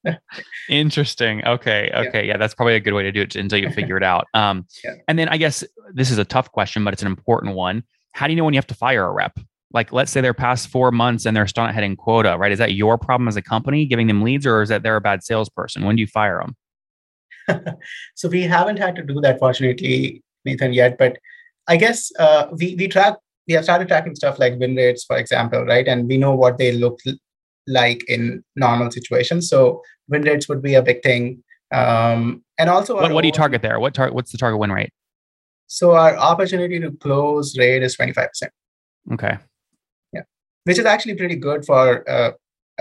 Interesting. 0.69 1.45
Okay. 1.47 1.91
Okay. 1.95 2.21
Yeah. 2.21 2.33
yeah. 2.33 2.37
that's 2.37 2.55
probably 2.55 2.75
a 2.75 2.81
good 2.81 2.93
way 2.93 3.03
to 3.05 3.13
do 3.13 3.23
it 3.23 3.35
until 3.37 3.59
you 3.59 3.71
figure 3.71 3.97
it 3.97 4.03
out. 4.03 4.27
Um, 4.35 4.67
yeah. 4.85 4.97
And 5.09 5.19
then 5.19 5.31
I 5.31 5.39
guess 5.39 5.65
this 5.95 6.11
is 6.11 6.19
a 6.19 6.25
tough 6.25 6.53
question, 6.53 6.85
but 6.85 6.93
it's 6.93 7.01
an 7.01 7.09
important 7.09 7.55
one. 7.55 7.85
How 8.13 8.27
do 8.27 8.35
you 8.35 8.37
know 8.37 8.45
when 8.45 8.53
you 8.53 8.59
have 8.59 8.67
to 8.67 8.75
fire 8.75 9.07
a 9.07 9.11
rep? 9.11 9.39
Like, 9.77 9.93
let's 9.93 10.11
say 10.11 10.23
they're 10.23 10.33
past 10.33 10.69
four 10.69 10.91
months 10.91 11.27
and 11.27 11.37
they're 11.37 11.47
still 11.47 11.65
not 11.65 11.75
hitting 11.75 11.97
quota, 11.97 12.39
right? 12.39 12.51
Is 12.51 12.59
that 12.59 12.73
your 12.73 12.97
problem 12.97 13.29
as 13.29 13.37
a 13.37 13.43
company 13.43 13.85
giving 13.85 14.07
them 14.07 14.23
leads, 14.23 14.47
or 14.47 14.63
is 14.63 14.71
that 14.71 14.83
they're 14.83 14.97
a 14.97 15.03
bad 15.03 15.23
salesperson? 15.23 15.85
When 15.85 15.97
do 15.97 16.01
you 16.01 16.07
fire 16.07 16.43
them? 16.43 17.77
so 18.15 18.31
we 18.31 18.41
haven't 18.41 18.79
had 18.79 18.97
to 18.97 19.03
do 19.03 19.21
that, 19.21 19.39
fortunately, 19.39 20.23
Nathan, 20.47 20.73
yet. 20.73 20.97
But 20.97 21.19
I 21.69 21.77
guess 21.77 22.11
uh, 22.19 22.47
we 22.59 22.75
we 22.77 22.89
track 22.89 23.17
we 23.47 23.53
have 23.53 23.65
started 23.65 23.89
tracking 23.89 24.15
stuff 24.15 24.39
like 24.39 24.59
win 24.59 24.75
rates, 24.77 25.05
for 25.05 25.19
example, 25.19 25.63
right? 25.67 25.87
And 25.87 26.09
we 26.09 26.17
know 26.17 26.35
what 26.35 26.57
they 26.57 26.73
look 26.73 26.99
like 27.67 28.03
in 28.09 28.43
normal 28.57 28.91
situations. 28.91 29.51
So 29.51 29.83
win 30.09 30.23
rates 30.23 30.49
would 30.49 30.63
be 30.63 30.75
a 30.75 30.83
big 30.83 31.03
thing. 31.03 31.45
Um, 31.71 32.43
and 32.59 32.71
also, 32.71 32.95
what, 32.95 33.13
what 33.13 33.21
do 33.21 33.29
you 33.29 33.33
target 33.33 33.61
there? 33.61 33.79
What 33.79 33.93
tar- 33.93 34.13
What's 34.13 34.33
the 34.33 34.39
target 34.39 34.59
win 34.59 34.73
rate? 34.73 34.91
So 35.67 35.93
our 35.93 36.17
opportunity 36.17 36.81
to 36.81 36.93
close 36.93 37.59
rate 37.59 37.83
is 37.83 37.95
25%. 37.95 38.29
Okay. 39.13 39.37
Which 40.67 40.79
is 40.79 40.85
actually 40.85 41.15
pretty 41.15 41.37
good 41.37 41.65
for 41.65 42.09
uh, 42.11 42.33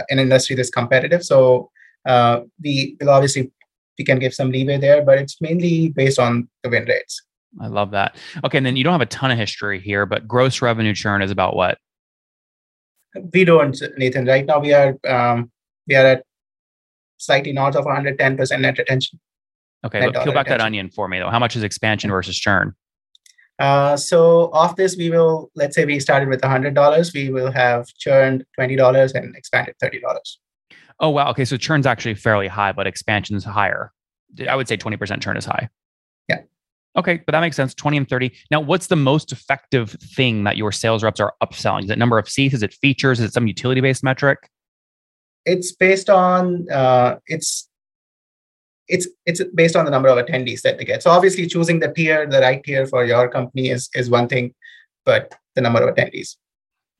an 0.09 0.19
industry 0.19 0.55
that's 0.55 0.69
competitive. 0.69 1.23
So 1.23 1.69
uh, 2.05 2.41
we 2.61 2.97
will 2.99 3.09
obviously 3.09 3.51
we 3.97 4.03
can 4.03 4.19
give 4.19 4.33
some 4.33 4.51
leeway 4.51 4.77
there, 4.77 5.03
but 5.03 5.17
it's 5.17 5.39
mainly 5.39 5.89
based 5.89 6.19
on 6.19 6.49
the 6.63 6.69
win 6.69 6.85
rates. 6.85 7.21
I 7.61 7.67
love 7.67 7.91
that. 7.91 8.17
Okay, 8.43 8.57
and 8.57 8.65
then 8.65 8.75
you 8.75 8.83
don't 8.83 8.91
have 8.91 9.01
a 9.01 9.05
ton 9.05 9.31
of 9.31 9.37
history 9.37 9.79
here, 9.79 10.05
but 10.05 10.27
gross 10.27 10.61
revenue 10.61 10.93
churn 10.93 11.21
is 11.21 11.31
about 11.31 11.55
what? 11.55 11.77
We 13.33 13.45
don't, 13.45 13.81
Nathan. 13.97 14.25
Right 14.25 14.45
now, 14.45 14.59
we 14.59 14.73
are 14.73 14.97
um, 15.07 15.51
we 15.87 15.95
are 15.95 16.05
at 16.05 16.23
slightly 17.17 17.53
north 17.53 17.75
of 17.75 17.85
110% 17.85 18.59
net 18.59 18.77
retention. 18.77 19.19
Okay, 19.85 19.99
but 20.01 20.23
peel 20.23 20.33
back 20.33 20.47
retention. 20.47 20.57
that 20.57 20.61
onion 20.61 20.89
for 20.89 21.07
me 21.07 21.19
though. 21.19 21.29
How 21.29 21.39
much 21.39 21.55
is 21.55 21.63
expansion 21.63 22.09
versus 22.09 22.37
churn? 22.37 22.75
Uh, 23.59 23.95
so 23.95 24.49
off 24.51 24.75
this, 24.75 24.97
we 24.97 25.09
will 25.09 25.49
let's 25.55 25.75
say 25.75 25.85
we 25.85 25.99
started 25.99 26.29
with 26.29 26.41
$100. 26.41 27.13
We 27.13 27.29
will 27.29 27.51
have 27.51 27.87
churned 27.97 28.45
$20 28.59 29.15
and 29.15 29.35
expanded 29.35 29.75
$30. 29.81 30.01
Oh 30.99 31.09
wow. 31.09 31.29
Okay, 31.31 31.45
so 31.45 31.57
churn's 31.57 31.85
actually 31.85 32.15
fairly 32.15 32.47
high, 32.47 32.71
but 32.71 32.87
expansion's 32.87 33.43
higher. 33.43 33.91
I 34.49 34.55
would 34.55 34.67
say 34.67 34.77
20% 34.77 35.21
churn 35.21 35.37
is 35.37 35.45
high. 35.45 35.69
Yeah. 36.27 36.41
Okay, 36.97 37.21
but 37.25 37.31
that 37.33 37.41
makes 37.41 37.55
sense. 37.55 37.73
20 37.73 37.97
and 37.97 38.09
30. 38.09 38.31
Now, 38.51 38.59
what's 38.59 38.87
the 38.87 38.95
most 38.95 39.31
effective 39.31 39.91
thing 39.91 40.43
that 40.45 40.57
your 40.57 40.71
sales 40.71 41.03
reps 41.03 41.19
are 41.19 41.33
upselling? 41.43 41.83
Is 41.83 41.89
it 41.89 41.97
number 41.97 42.17
of 42.17 42.29
seats? 42.29 42.53
Is 42.53 42.63
it 42.63 42.73
features? 42.73 43.19
Is 43.19 43.27
it 43.29 43.33
some 43.33 43.47
utility 43.47 43.81
based 43.81 44.03
metric? 44.03 44.49
It's 45.45 45.71
based 45.73 46.09
on 46.09 46.69
uh, 46.71 47.17
it's 47.27 47.69
it's 48.87 49.07
it's 49.25 49.43
based 49.55 49.75
on 49.75 49.85
the 49.85 49.91
number 49.91 50.09
of 50.09 50.17
attendees 50.17 50.61
that 50.61 50.77
they 50.77 50.85
get. 50.85 51.03
So 51.03 51.11
obviously, 51.11 51.47
choosing 51.47 51.79
the 51.79 51.91
tier, 51.91 52.27
the 52.27 52.39
right 52.39 52.63
tier 52.63 52.85
for 52.85 53.05
your 53.05 53.27
company 53.29 53.69
is 53.69 53.89
is 53.95 54.09
one 54.09 54.27
thing, 54.27 54.53
but 55.05 55.33
the 55.55 55.61
number 55.61 55.81
of 55.81 55.95
attendees. 55.95 56.35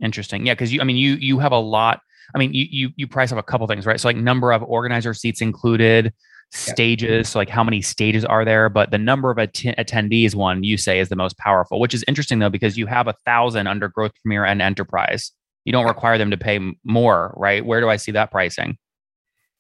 Interesting. 0.02 0.46
Yeah, 0.46 0.54
because 0.54 0.74
you, 0.74 0.82
I 0.82 0.84
mean, 0.84 0.98
you 0.98 1.16
you 1.16 1.40
have 1.40 1.52
a 1.52 1.60
lot. 1.60 2.02
I 2.34 2.40
mean, 2.40 2.54
you 2.54 2.66
you 2.70 2.90
you 2.96 3.08
price 3.08 3.32
up 3.32 3.38
a 3.38 3.44
couple 3.44 3.68
things, 3.68 3.86
right? 3.86 4.00
So 4.00 4.08
like 4.08 4.18
number 4.18 4.52
of 4.52 4.64
organizer 4.64 5.14
seats 5.14 5.42
included, 5.42 6.14
stages 6.52 7.10
yeah. 7.10 7.22
so 7.24 7.40
like 7.40 7.50
how 7.50 7.64
many 7.64 7.82
stages 7.82 8.24
are 8.24 8.46
there 8.46 8.70
but 8.70 8.92
the 8.92 8.98
number 8.98 9.30
of 9.32 9.38
att- 9.38 9.76
attendees 9.78 10.36
one 10.36 10.64
you 10.64 10.78
say 10.78 11.00
is 11.00 11.10
the 11.10 11.16
most 11.16 11.38
powerful 11.38 11.80
which 11.80 11.94
is 11.94 12.04
interesting 12.08 12.40
though 12.40 12.50
because 12.50 12.78
you 12.78 12.86
have 12.86 13.08
a 13.08 13.16
thousand 13.26 13.68
under 13.68 13.90
growth 13.90 14.12
premier 14.22 14.46
and 14.46 14.62
enterprise 14.62 15.32
you 15.66 15.74
don't 15.74 15.86
require 15.86 16.18
them 16.18 16.32
to 16.32 16.38
pay 16.38 16.60
more 16.84 17.34
right 17.36 17.66
where 17.66 17.82
do 17.82 17.90
i 17.90 17.98
see 17.98 18.12
that 18.12 18.32
pricing 18.32 18.78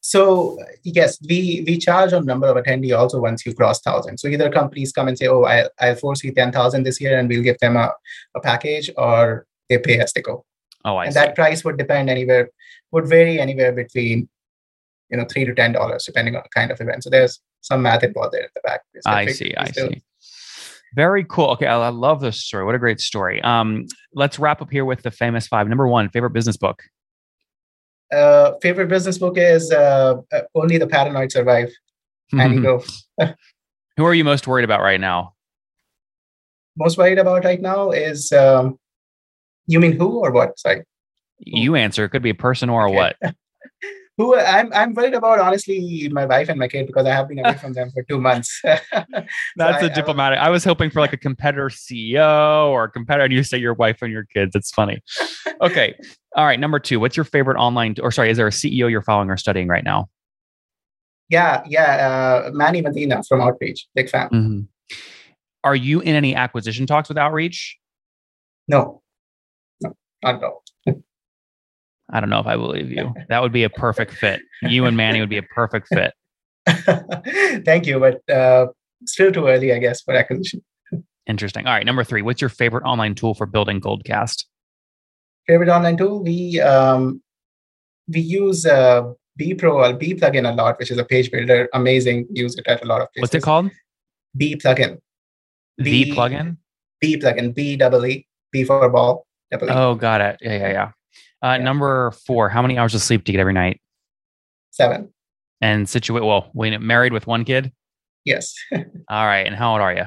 so 0.05 0.59
yes 0.83 1.17
we 1.27 1.63
we 1.65 1.79
charge 1.79 2.13
on 2.13 2.25
number 2.27 2.45
of 2.47 2.55
attendee 2.57 2.95
also 2.95 3.19
once 3.19 3.43
you 3.43 3.55
cross 3.55 3.81
thousand. 3.81 4.19
So 4.19 4.27
either 4.27 4.51
companies 4.51 4.91
come 4.91 5.07
and 5.07 5.17
say 5.17 5.27
oh 5.27 5.45
i 5.45 5.67
i 5.79 5.95
foresee 5.95 6.29
10000 6.29 6.83
this 6.83 7.01
year 7.01 7.17
and 7.17 7.27
we'll 7.27 7.41
give 7.41 7.57
them 7.57 7.75
a, 7.75 7.91
a 8.35 8.39
package 8.39 8.91
or 8.97 9.47
they 9.67 9.79
pay 9.79 9.99
as 9.99 10.13
they 10.13 10.21
go. 10.21 10.45
Oh 10.83 10.97
I 10.97 11.05
and 11.05 11.13
see. 11.13 11.19
that 11.19 11.33
price 11.33 11.65
would 11.65 11.77
depend 11.79 12.11
anywhere 12.11 12.51
would 12.91 13.07
vary 13.07 13.39
anywhere 13.39 13.71
between 13.71 14.29
you 15.09 15.17
know 15.17 15.25
three 15.25 15.43
to 15.43 15.55
ten 15.55 15.71
dollars 15.71 16.05
depending 16.05 16.35
on 16.35 16.43
the 16.43 16.49
kind 16.49 16.69
of 16.69 16.79
event. 16.79 17.03
So 17.03 17.09
there's 17.09 17.41
some 17.61 17.81
math 17.81 18.03
involved 18.03 18.33
there 18.33 18.43
at 18.43 18.53
the 18.53 18.61
back. 18.63 18.81
I 19.07 19.25
see 19.25 19.55
i 19.57 19.71
see. 19.71 20.03
Very 20.93 21.25
cool. 21.27 21.49
Okay 21.53 21.65
I, 21.65 21.79
I, 21.87 21.89
love 21.89 22.21
this 22.21 22.43
story. 22.43 22.63
What 22.63 22.75
a 22.75 22.79
great 22.85 22.99
story. 22.99 23.41
Um 23.41 23.87
let's 24.13 24.37
wrap 24.37 24.61
up 24.61 24.69
here 24.69 24.85
with 24.85 25.01
the 25.01 25.09
famous 25.09 25.47
five. 25.47 25.67
Number 25.67 25.87
one 25.87 26.09
favorite 26.09 26.33
business 26.33 26.57
book 26.57 26.83
uh 28.13 28.53
favorite 28.61 28.87
business 28.87 29.17
book 29.17 29.37
is 29.37 29.71
uh, 29.71 30.15
uh 30.31 30.41
only 30.53 30.77
the 30.77 30.87
paranoid 30.87 31.31
survive. 31.31 31.71
And 32.31 32.61
go? 32.61 32.83
Who 33.97 34.05
are 34.05 34.13
you 34.13 34.23
most 34.23 34.47
worried 34.47 34.65
about 34.65 34.81
right 34.81 34.99
now? 34.99 35.33
Most 36.77 36.97
worried 36.97 37.19
about 37.19 37.45
right 37.45 37.61
now 37.61 37.91
is 37.91 38.31
um 38.31 38.77
you 39.67 39.79
mean 39.79 39.93
who 39.93 40.19
or 40.19 40.31
what? 40.31 40.59
Sorry. 40.59 40.83
You 41.39 41.75
answer. 41.75 42.05
It 42.05 42.09
could 42.09 42.21
be 42.21 42.29
a 42.29 42.35
person 42.35 42.69
or 42.69 42.87
okay. 42.87 42.95
what 42.95 43.15
who 44.17 44.37
I'm 44.37 44.71
I'm 44.73 44.93
worried 44.93 45.13
about 45.13 45.39
honestly 45.39 46.09
my 46.11 46.25
wife 46.25 46.47
and 46.49 46.57
my 46.59 46.67
kid 46.67 46.87
because 46.87 47.05
I 47.05 47.11
have 47.11 47.27
been 47.27 47.39
away 47.39 47.55
from 47.55 47.73
them 47.73 47.91
for 47.91 48.03
two 48.03 48.19
months. 48.19 48.61
That's 48.63 49.79
so 49.81 49.87
a 49.87 49.89
diplomatic. 49.89 50.39
I, 50.39 50.47
I 50.47 50.49
was 50.49 50.63
hoping 50.63 50.89
for 50.89 51.01
like 51.01 51.13
a 51.13 51.17
competitor 51.17 51.67
CEO 51.67 52.67
or 52.69 52.85
a 52.85 52.91
competitor, 52.91 53.25
and 53.25 53.33
you 53.33 53.43
say 53.43 53.57
your 53.57 53.73
wife 53.73 54.01
and 54.01 54.11
your 54.11 54.25
kids. 54.25 54.55
It's 54.55 54.71
funny. 54.71 55.01
Okay, 55.61 55.95
all 56.35 56.45
right. 56.45 56.59
Number 56.59 56.79
two, 56.79 56.99
what's 56.99 57.17
your 57.17 57.25
favorite 57.25 57.57
online? 57.57 57.95
Or 58.01 58.11
sorry, 58.11 58.29
is 58.29 58.37
there 58.37 58.47
a 58.47 58.51
CEO 58.51 58.89
you're 58.89 59.01
following 59.01 59.29
or 59.29 59.37
studying 59.37 59.67
right 59.67 59.83
now? 59.83 60.09
Yeah, 61.29 61.63
yeah, 61.67 62.43
uh, 62.45 62.51
Manny 62.53 62.81
Medina 62.81 63.23
from 63.27 63.41
Outreach, 63.41 63.87
big 63.95 64.09
fan. 64.09 64.29
Mm-hmm. 64.29 64.59
Are 65.63 65.75
you 65.75 65.99
in 65.99 66.15
any 66.15 66.35
acquisition 66.35 66.85
talks 66.85 67.09
with 67.09 67.17
Outreach? 67.17 67.77
No, 68.67 69.01
no, 69.81 69.95
not 70.23 70.35
at 70.35 70.43
all. 70.43 70.63
I 72.15 72.21
don't 72.21 72.29
know 72.29 72.39
if 72.39 72.47
I 72.47 72.55
believe 72.55 72.89
you. 72.91 73.13
That 73.29 73.41
would 73.41 73.51
be 73.51 73.63
a 73.63 73.69
perfect 73.69 74.13
fit. 74.13 74.39
You 74.61 74.85
and 74.85 74.95
Manny 74.95 75.19
would 75.19 75.29
be 75.29 75.37
a 75.37 75.43
perfect 75.43 75.87
fit. 75.89 76.13
Thank 77.65 77.85
you, 77.85 77.99
but 77.99 78.21
uh, 78.33 78.67
still 79.05 79.31
too 79.31 79.47
early, 79.47 79.73
I 79.73 79.79
guess, 79.79 80.01
for 80.01 80.13
acquisition. 80.13 80.63
Interesting. 81.27 81.67
All 81.67 81.73
right, 81.73 81.85
number 81.85 82.03
three. 82.05 82.21
What's 82.21 82.39
your 82.39 82.49
favorite 82.49 82.83
online 82.83 83.15
tool 83.15 83.33
for 83.33 83.45
building 83.45 83.81
Goldcast? 83.81 84.45
Favorite 85.45 85.69
online 85.69 85.97
tool? 85.97 86.23
We 86.23 86.61
um, 86.61 87.21
we 88.07 88.21
use 88.21 88.65
uh, 88.65 89.11
BEE 89.35 89.55
Pro 89.55 89.83
or 89.83 89.93
BEE 89.93 90.15
plugin 90.15 90.49
a 90.49 90.55
lot, 90.55 90.79
which 90.79 90.91
is 90.91 90.97
a 90.97 91.03
page 91.03 91.31
builder. 91.31 91.67
Amazing. 91.73 92.27
Use 92.31 92.55
it 92.55 92.65
at 92.67 92.81
a 92.81 92.85
lot 92.85 93.01
of 93.01 93.11
places. 93.11 93.23
What's 93.23 93.35
it 93.35 93.43
called? 93.43 93.71
BEE 94.37 94.55
plugin. 94.55 94.99
B, 95.77 96.05
the 96.05 96.11
plugin. 96.15 96.57
BEE 97.01 97.17
plugin. 97.17 97.53
B 97.53 97.75
double 97.75 98.05
E. 98.05 98.25
B 98.51 98.63
for 98.63 98.87
ball. 98.89 99.27
Double 99.51 99.69
e. 99.69 99.73
Oh, 99.73 99.95
got 99.95 100.21
it. 100.21 100.37
Yeah, 100.41 100.57
yeah, 100.57 100.71
yeah. 100.71 100.91
Uh, 101.45 101.57
yeah. 101.57 101.63
Number 101.63 102.09
four, 102.25 102.49
how 102.49 102.63
many 102.63 102.75
hours 102.75 102.95
of 102.95 103.01
sleep 103.01 103.23
do 103.23 103.31
you 103.31 103.37
get 103.37 103.41
every 103.41 103.53
night? 103.53 103.79
Seven. 104.71 105.13
And 105.61 105.87
situate, 105.87 106.23
well, 106.23 106.49
when 106.53 106.85
married 106.85 107.13
with 107.13 107.27
one 107.27 107.45
kid? 107.45 107.71
Yes. 108.23 108.55
All 108.73 109.25
right. 109.25 109.45
And 109.45 109.55
how 109.55 109.73
old 109.73 109.81
are 109.81 109.93
you? 109.93 110.05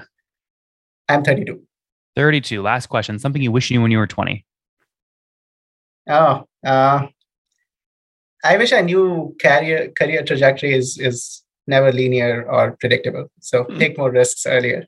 I'm 1.09 1.23
32. 1.23 1.63
32. 2.17 2.61
Last 2.61 2.89
question. 2.89 3.21
Something 3.21 3.41
you 3.41 3.53
wish 3.53 3.71
you 3.71 3.77
knew 3.77 3.83
when 3.83 3.93
you 3.93 3.99
were 3.99 4.07
20. 4.09 4.45
Oh, 6.11 6.45
uh, 6.67 7.07
I 8.45 8.57
wish 8.57 8.73
I 8.73 8.81
knew 8.81 9.37
career 9.41 9.93
career 9.97 10.25
trajectory 10.25 10.75
is 10.75 10.99
is 10.99 11.43
never 11.67 11.93
linear 11.93 12.51
or 12.51 12.77
predictable. 12.81 13.31
So 13.41 13.65
hmm. 13.65 13.79
take 13.79 13.99
more 13.99 14.11
risks 14.11 14.47
earlier. 14.47 14.87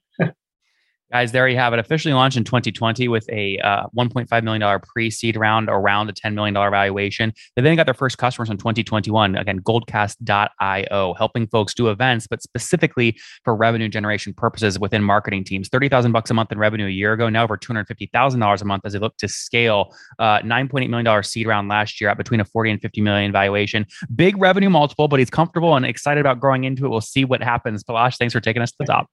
Guys, 1.13 1.33
there 1.33 1.49
you 1.49 1.57
have 1.57 1.73
it. 1.73 1.81
Officially 1.81 2.15
launched 2.15 2.37
in 2.37 2.45
2020 2.45 3.09
with 3.09 3.29
a 3.31 3.59
uh, 3.59 3.87
$1.5 3.97 4.43
million 4.45 4.81
pre 4.81 5.11
seed 5.11 5.37
round 5.37 5.69
around 5.69 6.09
a 6.09 6.13
$10 6.13 6.35
million 6.35 6.55
valuation. 6.55 7.33
They 7.57 7.63
then 7.63 7.75
got 7.75 7.87
their 7.87 7.95
first 7.95 8.17
customers 8.17 8.49
in 8.49 8.59
2021. 8.59 9.35
Again, 9.37 9.61
goldcast.io, 9.61 11.15
helping 11.15 11.49
folks 11.49 11.75
do 11.75 11.89
events, 11.89 12.29
but 12.29 12.43
specifically 12.43 13.19
for 13.45 13.57
revenue 13.57 13.89
generation 13.89 14.33
purposes 14.33 14.79
within 14.79 15.03
marketing 15.03 15.43
teams. 15.43 15.69
30,000 15.69 16.13
bucks 16.13 16.31
a 16.31 16.35
month 16.35 16.53
in 16.53 16.59
revenue 16.59 16.87
a 16.87 16.91
year 16.91 17.13
ago, 17.13 17.29
now 17.29 17.43
over 17.43 17.57
$250,000 17.57 18.63
a 18.63 18.65
month 18.65 18.83
as 18.85 18.93
they 18.93 19.01
look 19.01 19.17
to 19.17 19.27
scale. 19.27 19.93
Uh, 20.21 20.39
$9.8 20.41 20.89
million 20.89 21.23
seed 21.25 21.47
round 21.49 21.69
last 21.69 22.01
year 22.01 22.09
at 22.11 22.19
between 22.19 22.39
a 22.39 22.45
40 22.45 22.71
and 22.71 22.81
50 22.81 23.01
million 23.01 23.33
valuation. 23.33 23.85
Big 24.15 24.41
revenue 24.41 24.71
multiple, 24.71 25.09
but 25.09 25.19
he's 25.19 25.31
comfortable 25.31 25.75
and 25.75 25.85
excited 25.85 26.21
about 26.21 26.39
growing 26.39 26.63
into 26.63 26.87
it. 26.87 26.89
We'll 26.89 27.01
see 27.01 27.25
what 27.25 27.43
happens. 27.43 27.83
Palash, 27.83 28.17
thanks 28.17 28.33
for 28.33 28.41
taking 28.41 28.63
us 28.63 28.71
to 28.71 28.77
the 28.79 28.87
top. 28.87 29.09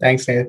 Thanks, 0.00 0.28
Nate. 0.28 0.48